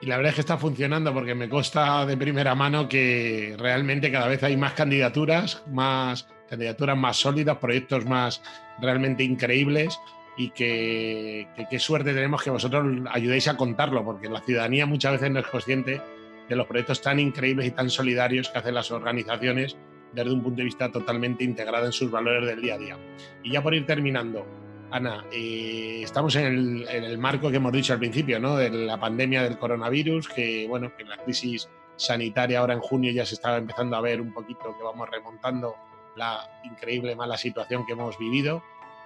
Y 0.00 0.06
la 0.06 0.16
verdad 0.16 0.30
es 0.30 0.34
que 0.36 0.40
está 0.42 0.56
funcionando 0.56 1.12
porque 1.12 1.34
me 1.34 1.48
consta 1.48 2.06
de 2.06 2.16
primera 2.16 2.54
mano 2.54 2.88
que 2.88 3.56
realmente 3.58 4.12
cada 4.12 4.28
vez 4.28 4.42
hay 4.44 4.56
más 4.56 4.74
candidaturas, 4.74 5.62
más 5.68 6.28
candidaturas 6.48 6.96
más 6.96 7.16
sólidas, 7.16 7.58
proyectos 7.58 8.06
más 8.06 8.42
realmente 8.80 9.22
increíbles 9.22 9.98
y 10.36 10.50
que 10.50 11.48
qué 11.68 11.78
suerte 11.78 12.14
tenemos 12.14 12.42
que 12.42 12.50
vosotros 12.50 12.86
ayudéis 13.10 13.48
a 13.48 13.56
contarlo, 13.56 14.04
porque 14.04 14.28
la 14.28 14.40
ciudadanía 14.40 14.86
muchas 14.86 15.12
veces 15.12 15.30
no 15.32 15.40
es 15.40 15.46
consciente 15.48 16.00
de 16.48 16.56
los 16.56 16.66
proyectos 16.66 17.02
tan 17.02 17.18
increíbles 17.18 17.66
y 17.66 17.70
tan 17.72 17.90
solidarios 17.90 18.48
que 18.48 18.58
hacen 18.58 18.74
las 18.74 18.90
organizaciones 18.92 19.76
desde 20.12 20.32
un 20.32 20.42
punto 20.42 20.58
de 20.58 20.64
vista 20.64 20.90
totalmente 20.90 21.44
integrado 21.44 21.86
en 21.86 21.92
sus 21.92 22.10
valores 22.10 22.48
del 22.48 22.62
día 22.62 22.74
a 22.74 22.78
día. 22.78 22.96
Y 23.42 23.52
ya 23.52 23.62
por 23.62 23.74
ir 23.74 23.84
terminando, 23.84 24.46
Ana, 24.90 25.22
estamos 25.30 26.34
en 26.36 26.86
el, 26.88 27.18
marco 27.18 27.50
que 27.50 27.56
hemos 27.56 27.72
dicho 27.72 27.92
al 27.92 27.98
principio, 27.98 28.40
¿no? 28.40 28.56
De 28.56 28.70
la 28.70 28.98
pandemia 28.98 29.42
del 29.42 29.58
coronavirus, 29.58 30.28
que 30.28 30.66
bueno, 30.66 30.92
que 30.96 31.04
la 31.04 31.18
crisis 31.18 31.68
sanitaria 31.96 32.60
ahora 32.60 32.72
en 32.72 32.80
junio 32.80 33.12
ya 33.12 33.26
se 33.26 33.34
estaba 33.34 33.58
empezando 33.58 33.96
a 33.96 34.00
ver 34.00 34.20
un 34.20 34.32
poquito 34.32 34.74
que 34.76 34.82
vamos 34.82 35.08
remontando 35.10 35.74
la 36.16 36.40
increíble 36.64 37.14
mala 37.14 37.36
situación 37.36 37.84
que 37.84 37.92
hemos 37.92 38.18
vivido, 38.18 38.62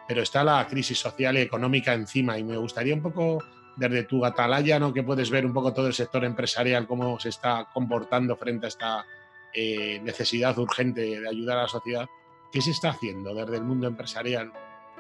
pero 0.07 0.23
está 0.23 0.45
la 0.45 0.65
crisis 0.69 1.01
social 1.01 1.37
y 1.37 1.41
económica 1.41 1.95
encima 1.95 2.39
y 2.39 2.45
me 2.45 2.57
gustaría 2.57 2.95
un 2.95 3.03
poco 3.03 3.43
desde 3.77 4.05
tu 4.05 4.25
atalaya, 4.25 4.79
¿no? 4.79 4.93
que 4.93 5.03
puedes 5.03 5.31
ver 5.31 5.45
un 5.45 5.53
poco 5.53 5.73
todo 5.73 5.89
el 5.89 5.95
sector 5.95 6.25
empresarial, 6.25 6.87
cómo 6.87 7.19
se 7.19 7.31
está 7.31 7.69
comportando 7.73 8.37
frente 8.37 8.67
a 8.67 8.69
esta 8.69 9.07
eh, 9.53 10.01
necesidad 10.03 10.57
urgente 10.59 11.01
de 11.01 11.29
ayudar 11.29 11.59
a 11.59 11.63
la 11.63 11.69
sociedad, 11.69 12.07
¿qué 12.53 12.61
se 12.61 12.71
está 12.71 12.91
haciendo 12.91 13.35
desde 13.35 13.57
el 13.57 13.65
mundo 13.65 13.87
empresarial 13.89 14.53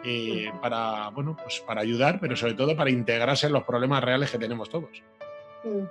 eh, 0.05 0.53
para, 0.61 1.11
bueno, 1.11 1.37
pues 1.41 1.61
para 1.61 1.81
ayudar, 1.81 2.19
pero 2.21 2.37
sobre 2.37 2.55
todo 2.55 2.77
para 2.77 2.91
integrarse 2.91 3.47
en 3.47 3.53
los 3.53 3.65
problemas 3.65 4.03
reales 4.03 4.31
que 4.31 4.39
tenemos 4.39 4.69
todos? 4.69 5.03
Mm. 5.65 5.85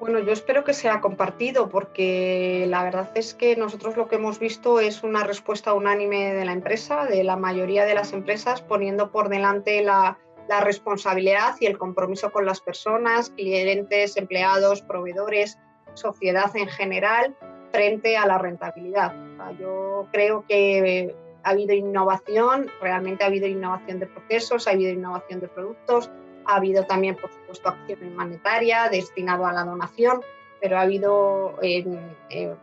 Bueno, 0.00 0.18
yo 0.18 0.32
espero 0.32 0.64
que 0.64 0.74
sea 0.74 1.00
compartido 1.00 1.68
porque 1.68 2.66
la 2.68 2.84
verdad 2.84 3.10
es 3.14 3.32
que 3.32 3.56
nosotros 3.56 3.96
lo 3.96 4.06
que 4.08 4.16
hemos 4.16 4.38
visto 4.38 4.80
es 4.80 5.02
una 5.02 5.24
respuesta 5.24 5.72
unánime 5.72 6.34
de 6.34 6.44
la 6.44 6.52
empresa, 6.52 7.06
de 7.06 7.24
la 7.24 7.36
mayoría 7.36 7.86
de 7.86 7.94
las 7.94 8.12
empresas, 8.12 8.60
poniendo 8.60 9.10
por 9.10 9.28
delante 9.28 9.82
la, 9.82 10.18
la 10.48 10.60
responsabilidad 10.60 11.54
y 11.60 11.66
el 11.66 11.78
compromiso 11.78 12.32
con 12.32 12.44
las 12.44 12.60
personas, 12.60 13.30
clientes, 13.30 14.16
empleados, 14.16 14.82
proveedores, 14.82 15.58
sociedad 15.94 16.54
en 16.54 16.68
general, 16.68 17.34
frente 17.72 18.16
a 18.16 18.26
la 18.26 18.38
rentabilidad. 18.38 19.14
yo 19.58 20.06
creo 20.12 20.44
que 20.46 21.14
ha 21.44 21.50
habido 21.50 21.74
innovación, 21.74 22.70
realmente 22.80 23.24
ha 23.24 23.28
habido 23.28 23.46
innovación 23.46 24.00
de 24.00 24.06
procesos, 24.06 24.66
ha 24.66 24.70
habido 24.70 24.92
innovación 24.92 25.40
de 25.40 25.48
productos, 25.48 26.10
ha 26.46 26.56
habido 26.56 26.84
también, 26.84 27.16
por 27.16 27.30
supuesto, 27.30 27.68
acción 27.68 28.02
humanitaria 28.02 28.88
destinado 28.90 29.46
a 29.46 29.52
la 29.52 29.64
donación, 29.64 30.22
pero 30.60 30.78
ha 30.78 30.82
habido 30.82 31.58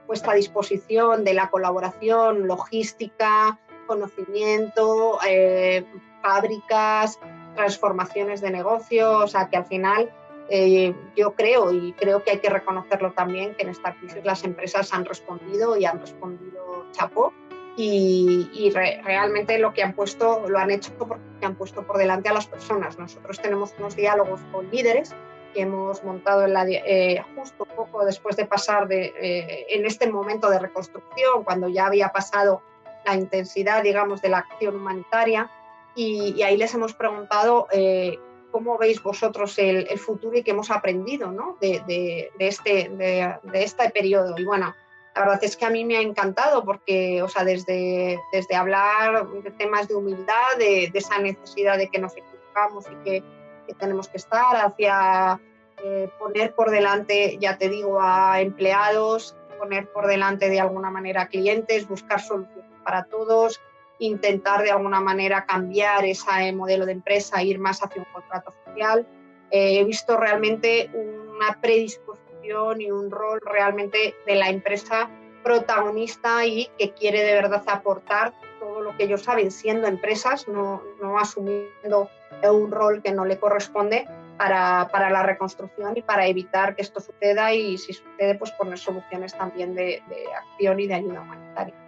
puesta 0.07 0.31
a 0.31 0.35
disposición 0.35 1.23
de 1.23 1.35
la 1.35 1.49
colaboración 1.49 2.47
logística, 2.47 3.59
conocimiento, 3.85 5.19
eh, 5.27 5.85
fábricas, 6.21 7.19
transformaciones 7.55 8.41
de 8.41 8.49
negocio, 8.49 9.19
o 9.19 9.27
sea 9.27 9.49
que 9.49 9.57
al 9.57 9.65
final 9.65 10.11
eh, 10.49 10.95
yo 11.15 11.33
creo 11.33 11.71
y 11.71 11.93
creo 11.93 12.23
que 12.23 12.31
hay 12.31 12.39
que 12.39 12.49
reconocerlo 12.49 13.11
también 13.11 13.55
que 13.55 13.63
en 13.63 13.69
esta 13.69 13.93
crisis 13.93 14.23
las 14.23 14.43
empresas 14.43 14.93
han 14.93 15.05
respondido 15.05 15.77
y 15.77 15.85
han 15.85 15.99
respondido 15.99 16.87
chapo 16.91 17.33
y, 17.77 18.71
realmente 18.73 19.57
lo 19.57 19.73
que 19.73 19.83
han 19.83 19.93
puesto 19.93 20.47
lo 20.47 20.59
han 20.59 20.71
hecho 20.71 20.93
porque 20.97 21.45
han 21.45 21.55
puesto 21.55 21.83
por 21.83 21.97
delante 21.97 22.29
a 22.29 22.33
las 22.33 22.47
personas. 22.47 22.97
Nosotros 22.99 23.41
tenemos 23.41 23.73
unos 23.79 23.95
diálogos 23.95 24.41
con 24.51 24.69
líderes 24.69 25.15
que 25.53 25.61
hemos 25.61 26.03
montado 26.03 26.45
en 26.45 26.53
la, 26.53 26.65
eh, 26.67 27.23
justo 27.35 27.65
poco 27.65 28.05
después 28.05 28.37
de 28.37 28.45
pasar 28.45 28.87
de, 28.87 29.13
eh, 29.19 29.65
en 29.69 29.85
este 29.85 30.09
momento 30.09 30.49
de 30.49 30.59
reconstrucción, 30.59 31.43
cuando 31.43 31.67
ya 31.67 31.87
había 31.87 32.09
pasado 32.09 32.61
la 33.05 33.15
intensidad, 33.15 33.83
digamos, 33.83 34.21
de 34.21 34.29
la 34.29 34.39
acción 34.39 34.75
humanitaria 34.75 35.49
y, 35.95 36.41
ahí 36.43 36.57
les 36.57 36.73
hemos 36.73 36.93
preguntado 36.93 37.67
eh, 37.71 38.17
cómo 38.51 38.77
veis 38.77 39.01
vosotros 39.01 39.57
el, 39.57 39.87
futuro 39.97 40.37
y 40.37 40.43
qué 40.43 40.51
hemos 40.51 40.71
aprendido 40.71 41.31
¿no? 41.31 41.57
de, 41.59 41.81
de, 41.87 42.31
este, 42.39 42.89
de, 42.89 43.39
este 43.63 43.89
periodo. 43.89 44.35
Y 44.37 44.45
bueno, 44.45 44.73
la 45.15 45.21
verdad 45.21 45.43
es 45.43 45.57
que 45.57 45.65
a 45.65 45.69
mí 45.69 45.83
me 45.83 45.97
ha 45.97 46.01
encantado 46.01 46.63
porque, 46.63 47.21
o 47.21 47.27
sea, 47.27 47.43
desde, 47.43 48.19
desde 48.31 48.55
hablar 48.55 49.27
de 49.27 49.51
temas 49.51 49.87
de 49.87 49.95
humildad, 49.95 50.57
de, 50.57 50.91
esa 50.93 51.19
necesidad 51.19 51.77
de 51.77 51.89
que 51.89 51.99
nos 51.99 52.15
equivocamos 52.15 52.85
y 52.89 53.03
que, 53.03 53.23
que 53.67 53.73
tenemos 53.73 54.07
que 54.07 54.17
estar, 54.17 54.55
hacia 54.55 55.39
eh, 55.83 56.09
poner 56.17 56.53
por 56.55 56.69
delante, 56.69 57.37
ya 57.39 57.57
te 57.57 57.67
digo, 57.67 57.99
a 58.01 58.39
empleados, 58.39 59.35
poner 59.59 59.91
por 59.91 60.07
delante 60.07 60.49
de 60.49 60.59
alguna 60.59 60.89
manera 60.89 61.23
a 61.23 61.27
clientes, 61.27 61.87
buscar 61.87 62.21
soluciones 62.21 62.71
para 62.83 63.03
todos, 63.03 63.59
intentar 63.99 64.63
de 64.63 64.71
alguna 64.71 65.01
manera 65.01 65.45
cambiar 65.45 66.05
ese 66.05 66.51
modelo 66.53 66.85
de 66.85 66.93
empresa, 66.93 67.43
ir 67.43 67.59
más 67.59 67.83
hacia 67.83 68.01
un 68.01 68.07
contrato 68.13 68.53
social. 68.65 69.05
Eh, 69.51 69.79
he 69.79 69.83
visto 69.83 70.17
realmente 70.17 70.89
una 70.93 71.59
predisposición 71.59 72.10
y 72.43 72.91
un 72.91 73.11
rol 73.11 73.39
realmente 73.43 74.15
de 74.25 74.35
la 74.35 74.49
empresa 74.49 75.09
protagonista 75.43 76.45
y 76.45 76.69
que 76.77 76.91
quiere 76.91 77.23
de 77.23 77.33
verdad 77.33 77.63
aportar 77.67 78.33
todo 78.59 78.81
lo 78.81 78.95
que 78.95 79.03
ellos 79.05 79.23
saben 79.23 79.51
siendo 79.51 79.87
empresas, 79.87 80.47
no, 80.47 80.81
no 81.01 81.17
asumiendo 81.17 82.09
un 82.43 82.71
rol 82.71 83.01
que 83.01 83.11
no 83.11 83.25
le 83.25 83.39
corresponde 83.39 84.07
para, 84.37 84.87
para, 84.91 85.09
la 85.09 85.23
reconstrucción 85.23 85.93
y 85.95 86.01
para 86.01 86.25
evitar 86.27 86.75
que 86.75 86.81
esto 86.81 86.99
suceda 86.99 87.53
y 87.53 87.77
si 87.77 87.93
sucede 87.93 88.35
pues 88.35 88.51
poner 88.51 88.77
soluciones 88.77 89.35
también 89.37 89.75
de, 89.75 90.01
de 90.09 90.33
acción 90.33 90.79
y 90.79 90.87
de 90.87 90.93
ayuda 90.95 91.21
humanitaria. 91.21 91.80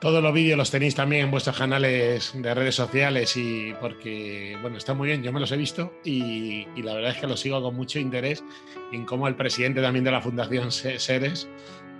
Todos 0.00 0.22
los 0.22 0.32
vídeos 0.32 0.56
los 0.56 0.70
tenéis 0.70 0.94
también 0.94 1.24
en 1.24 1.30
vuestros 1.32 1.58
canales 1.58 2.32
de 2.34 2.54
redes 2.54 2.76
sociales 2.76 3.36
y 3.36 3.74
porque, 3.80 4.56
bueno, 4.62 4.76
está 4.76 4.94
muy 4.94 5.08
bien, 5.08 5.24
yo 5.24 5.32
me 5.32 5.40
los 5.40 5.50
he 5.50 5.56
visto 5.56 5.92
y, 6.04 6.66
la 6.82 6.94
verdad 6.94 7.10
es 7.10 7.18
que 7.18 7.26
los 7.26 7.40
sigo 7.40 7.60
con 7.60 7.74
mucho 7.74 7.98
interés 7.98 8.44
en 8.92 9.04
cómo 9.04 9.26
el 9.26 9.34
presidente 9.34 9.82
también 9.82 10.04
de 10.04 10.12
la 10.12 10.20
Fundación 10.20 10.70
Seres, 10.70 11.48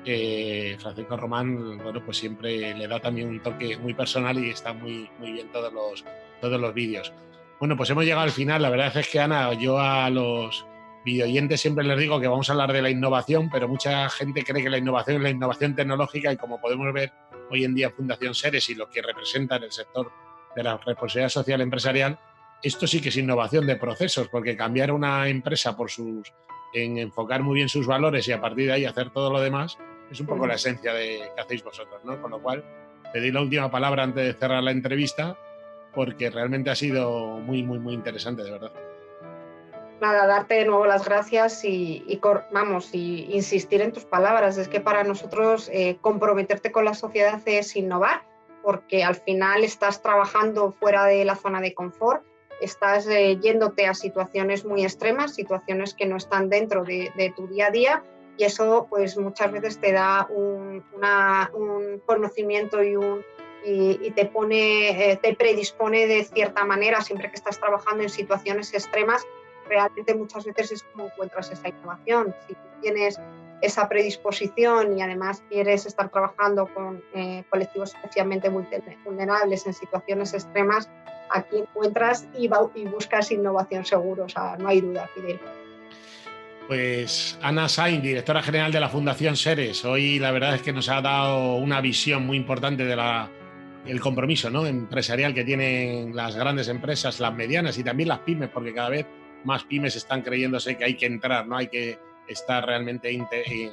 eh, 0.05 0.77
Francisco 0.79 1.17
Román, 1.17 1.79
bueno, 1.79 2.05
pues 2.05 2.19
siempre 2.19 2.73
le 2.73 2.87
da 2.87 3.01
también 3.01 3.29
un 3.29 3.43
toque 3.43 3.77
muy 3.77 3.95
personal 3.95 4.39
y 4.39 4.51
está 4.51 4.73
muy, 4.73 5.11
muy 5.19 5.33
bien 5.33 5.51
todos 5.51 5.73
los, 5.73 6.05
todos 6.41 6.61
los 6.61 6.73
vídeos. 6.73 7.13
Bueno, 7.59 7.77
pues 7.77 7.91
hemos 7.91 8.05
llegado 8.05 8.23
al 8.23 8.31
final. 8.31 8.63
La 8.63 8.71
verdad 8.71 8.97
es 8.97 9.09
que, 9.09 9.19
Ana, 9.19 9.53
yo 9.55 9.81
a 9.81 10.09
los 10.11 10.65
videoyentes 11.05 11.61
siempre 11.61 11.85
les 11.85 11.99
digo 11.99 12.21
que 12.21 12.29
vamos 12.29 12.49
a 12.49 12.53
hablar 12.53 12.73
de 12.73 12.83
la 12.83 12.91
innovación, 12.91 13.51
pero 13.51 13.69
mucha 13.69 14.09
gente 14.11 14.45
cree 14.45 14.63
que 14.63 14.71
la 14.71 14.79
innovación 14.79 15.17
es 15.17 15.23
la 15.23 15.31
innovación 15.31 15.75
tecnológica 15.75 16.33
y 16.33 16.37
como 16.37 16.61
podemos 16.61 16.93
ver 16.93 17.13
hoy 17.51 17.65
en 17.65 17.75
día 17.75 17.91
Fundación 17.91 18.35
Seres 18.35 18.69
y 18.71 18.75
lo 18.75 18.89
que 18.89 19.03
representa 19.03 19.57
en 19.57 19.65
el 19.65 19.73
sector 19.73 20.11
de 20.55 20.63
la 20.63 20.77
responsabilidad 20.79 21.29
social 21.29 21.61
empresarial, 21.61 22.19
esto 22.63 22.87
sí 22.87 23.01
que 23.01 23.11
es 23.11 23.17
innovación 23.17 23.67
de 23.67 23.77
procesos, 23.77 24.29
porque 24.29 24.57
cambiar 24.57 24.91
una 24.91 25.29
empresa 25.29 25.77
por 25.77 25.91
sus, 25.91 26.33
en 26.75 26.99
enfocar 26.99 27.43
muy 27.43 27.57
bien 27.57 27.69
sus 27.69 27.87
valores 27.87 28.27
y 28.29 28.33
a 28.33 28.41
partir 28.41 28.67
de 28.67 28.73
ahí 28.73 28.85
hacer 28.85 29.11
todo 29.11 29.31
lo 29.31 29.41
demás, 29.41 29.79
es 30.11 30.21
un 30.21 30.27
poco 30.27 30.47
la 30.47 30.55
esencia 30.55 30.93
de 30.93 31.31
que 31.35 31.41
hacéis 31.41 31.63
vosotros, 31.63 32.05
¿no? 32.05 32.21
Con 32.21 32.31
lo 32.31 32.43
cual, 32.43 32.65
te 33.13 33.21
doy 33.21 33.31
la 33.31 33.43
última 33.43 33.71
palabra 33.71 34.03
antes 34.03 34.25
de 34.25 34.33
cerrar 34.35 34.63
la 34.63 34.71
entrevista, 34.71 35.39
porque 35.95 36.31
realmente 36.31 36.71
ha 36.71 36.75
sido 36.75 37.39
muy, 37.39 37.63
muy, 37.63 37.79
muy 37.79 37.95
interesante, 37.95 38.43
de 38.43 38.51
verdad 38.51 38.88
nada, 40.01 40.27
darte 40.27 40.55
de 40.55 40.65
nuevo 40.65 40.87
las 40.87 41.05
gracias 41.05 41.65
y, 41.65 42.21
vamos, 42.53 42.91
y 42.93 43.29
insistir 43.33 43.83
en 43.83 43.93
tus 43.93 44.05
palabras. 44.05 44.57
Es 44.59 44.69
que 44.69 44.81
para 44.81 45.05
nosotros 45.05 45.69
eh, 45.73 45.99
comprometerte 46.01 46.73
con 46.73 46.85
la 46.85 46.95
sociedad 46.95 47.41
es 47.47 47.77
innovar, 47.77 48.23
porque 48.63 49.05
al 49.05 49.17
final 49.17 49.65
estás 49.65 50.03
trabajando 50.03 50.73
fuera 50.73 51.05
de 51.05 51.25
la 51.25 51.37
zona 51.37 51.61
de 51.61 51.75
confort, 51.75 52.23
estás 52.61 53.07
eh, 53.07 53.39
yéndote 53.41 53.87
a 53.87 53.95
situaciones 53.95 54.65
muy 54.65 54.85
extremas, 54.85 55.35
situaciones 55.35 55.95
que 55.95 56.07
no 56.07 56.17
están 56.17 56.49
dentro 56.49 56.85
de, 56.85 57.33
tu 57.37 57.47
día 57.47 57.69
a 57.69 57.71
día 57.71 58.03
y 58.37 58.45
eso 58.45 58.87
pues 58.89 59.17
muchas 59.17 59.51
veces 59.51 59.81
te 59.81 59.93
da 59.93 60.29
un, 60.31 60.85
conocimiento 62.07 62.83
y 62.83 62.97
un, 62.97 63.25
y, 63.65 64.11
te 64.13 64.27
pone, 64.27 65.13
eh, 65.13 65.17
te 65.17 65.35
predispone 65.35 66.07
de 66.07 66.25
cierta 66.25 66.65
manera, 66.65 67.01
siempre 67.01 67.31
que 67.31 67.37
estás 67.37 67.59
trabajando 67.59 68.03
en 68.03 68.09
situaciones 68.09 68.73
extremas, 68.73 69.27
realmente 69.69 70.15
muchas 70.15 70.45
veces 70.45 70.73
es 70.73 70.83
como 70.85 71.07
encuentras 71.07 71.51
esa 71.51 71.69
innovación. 71.69 72.35
Si 72.47 72.57
tienes 72.81 73.21
esa 73.61 73.89
predisposición 73.89 74.97
y 74.97 75.03
además 75.03 75.43
quieres 75.49 75.87
estar 75.87 76.11
trabajando 76.11 76.67
con 76.73 77.03
eh, 77.15 77.45
colectivos 77.51 77.95
especialmente 77.95 78.49
vulnerables 78.49 79.67
en 79.67 79.75
situaciones 79.75 80.33
extremas, 80.33 80.89
aquí 81.31 81.59
encuentras 81.59 82.29
y, 82.37 82.49
y, 82.75 82.85
buscas 82.85 83.31
innovación 83.33 83.85
seguro, 83.85 84.25
o 84.25 84.29
sea, 84.29 84.57
no 84.59 84.69
hay 84.69 84.81
duda, 84.81 85.09
Fidel. 85.15 85.41
Pues 86.69 87.39
Ana 87.43 87.69
Sain, 87.69 88.03
directora 88.03 88.43
general 88.43 88.71
de 88.71 88.81
la 88.81 88.89
Fundación 88.91 89.37
Seres, 89.37 89.85
hoy 89.85 90.19
la 90.19 90.31
verdad 90.31 90.55
es 90.55 90.63
que 90.63 90.73
nos 90.73 90.89
ha 90.89 91.01
dado 91.01 91.57
una 91.57 91.81
visión 91.81 92.27
muy 92.27 92.37
importante 92.37 92.85
de 92.85 92.95
la, 92.95 93.31
el 93.87 94.01
compromiso 94.01 94.51
¿no? 94.51 94.67
empresarial 94.67 95.35
que 95.35 95.45
tienen 95.45 96.15
las 96.15 96.37
grandes 96.37 96.69
empresas, 96.69 97.21
las 97.21 97.35
medianas 97.35 97.79
y 97.79 97.85
también 97.85 98.11
las 98.11 98.19
pymes, 98.21 98.51
porque 98.51 98.75
cada 98.75 98.91
vez 98.91 99.07
más 99.45 99.65
pymes 99.65 99.97
están 99.97 100.23
creyéndose 100.23 100.77
que 100.77 100.85
hay 100.85 100.95
que 100.95 101.07
entrar, 101.07 101.47
¿no? 101.47 101.57
Hay 101.57 101.69
que 101.69 101.99
estar 102.29 102.65
realmente 102.65 103.11
eh, 103.11 103.73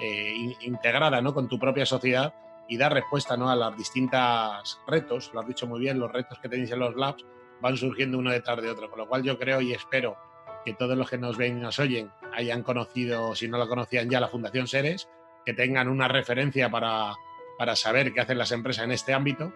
eh, 0.00 0.34
integrada 0.60 1.20
¿no? 1.20 1.34
con 1.34 1.48
tu 1.48 1.58
propia 1.58 1.84
sociedad 1.84 2.34
y 2.68 2.76
dar 2.76 2.92
respuesta 2.92 3.36
¿no? 3.36 3.50
a 3.50 3.56
los 3.56 3.76
distintos 3.76 4.80
retos, 4.86 5.30
lo 5.32 5.40
has 5.40 5.46
dicho 5.46 5.66
muy 5.66 5.80
bien, 5.80 5.98
los 5.98 6.12
retos 6.12 6.38
que 6.38 6.48
tenéis 6.48 6.70
en 6.72 6.80
los 6.80 6.96
labs 6.96 7.24
van 7.60 7.76
surgiendo 7.76 8.18
uno 8.18 8.30
detrás 8.30 8.60
de 8.60 8.70
otro, 8.70 8.90
con 8.90 8.98
lo 8.98 9.08
cual 9.08 9.22
yo 9.22 9.38
creo 9.38 9.60
y 9.60 9.72
espero 9.72 10.16
que 10.64 10.74
todos 10.74 10.96
los 10.96 11.08
que 11.08 11.18
nos 11.18 11.36
ven 11.36 11.58
y 11.58 11.60
nos 11.60 11.78
oyen 11.78 12.10
hayan 12.34 12.62
conocido, 12.62 13.34
si 13.34 13.48
no 13.48 13.56
lo 13.56 13.68
conocían 13.68 14.10
ya, 14.10 14.20
la 14.20 14.28
Fundación 14.28 14.66
Seres, 14.66 15.08
que 15.44 15.54
tengan 15.54 15.88
una 15.88 16.08
referencia 16.08 16.68
para, 16.68 17.14
para 17.56 17.76
saber 17.76 18.12
qué 18.12 18.20
hacen 18.20 18.38
las 18.38 18.50
empresas 18.50 18.84
en 18.84 18.92
este 18.92 19.14
ámbito 19.14 19.52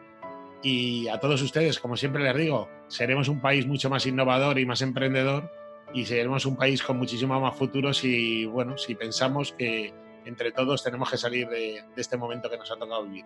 y 0.63 1.09
a 1.09 1.19
todos 1.19 1.41
ustedes, 1.43 1.79
como 1.79 1.97
siempre 1.97 2.23
les 2.23 2.37
digo, 2.37 2.69
seremos 2.89 3.29
un 3.29 3.41
país 3.41 3.67
mucho 3.67 3.89
más 3.89 4.07
innovador 4.07 4.59
y 4.59 4.67
más 4.67 4.83
emprendedor 4.83 5.51
y 5.93 6.05
seremos 6.05 6.47
un 6.47 6.57
país 6.57 6.83
con 6.83 6.99
muchísimos 6.99 7.41
más 7.41 7.57
futuros 7.57 8.05
y 8.05 8.45
bueno, 8.47 8.77
si 8.77 8.95
pensamos 8.95 9.53
que 9.53 9.93
entre 10.25 10.53
todos 10.53 10.83
tenemos 10.83 11.11
que 11.11 11.17
salir 11.17 11.49
de, 11.49 11.83
este 11.97 12.17
momento 12.17 12.51
que 12.51 12.59
nos 12.59 12.71
ha 12.71 12.77
tocado 12.77 13.05
vivir. 13.05 13.25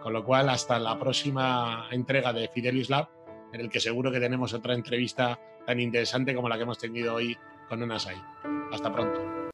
Con 0.00 0.12
lo 0.12 0.24
cual, 0.24 0.48
hasta 0.48 0.78
la 0.78 0.98
próxima 0.98 1.88
entrega 1.90 2.32
de 2.32 2.48
Fidelius 2.48 2.88
Lab, 2.88 3.08
en 3.52 3.60
el 3.60 3.68
que 3.68 3.80
seguro 3.80 4.12
que 4.12 4.20
tenemos 4.20 4.54
otra 4.54 4.74
entrevista 4.74 5.38
tan 5.66 5.80
interesante 5.80 6.34
como 6.34 6.48
la 6.48 6.56
que 6.56 6.62
hemos 6.62 6.78
tenido 6.78 7.14
hoy 7.14 7.36
con 7.68 7.82
Unasai. 7.82 8.16
Hasta 8.72 8.92
pronto. 8.92 9.35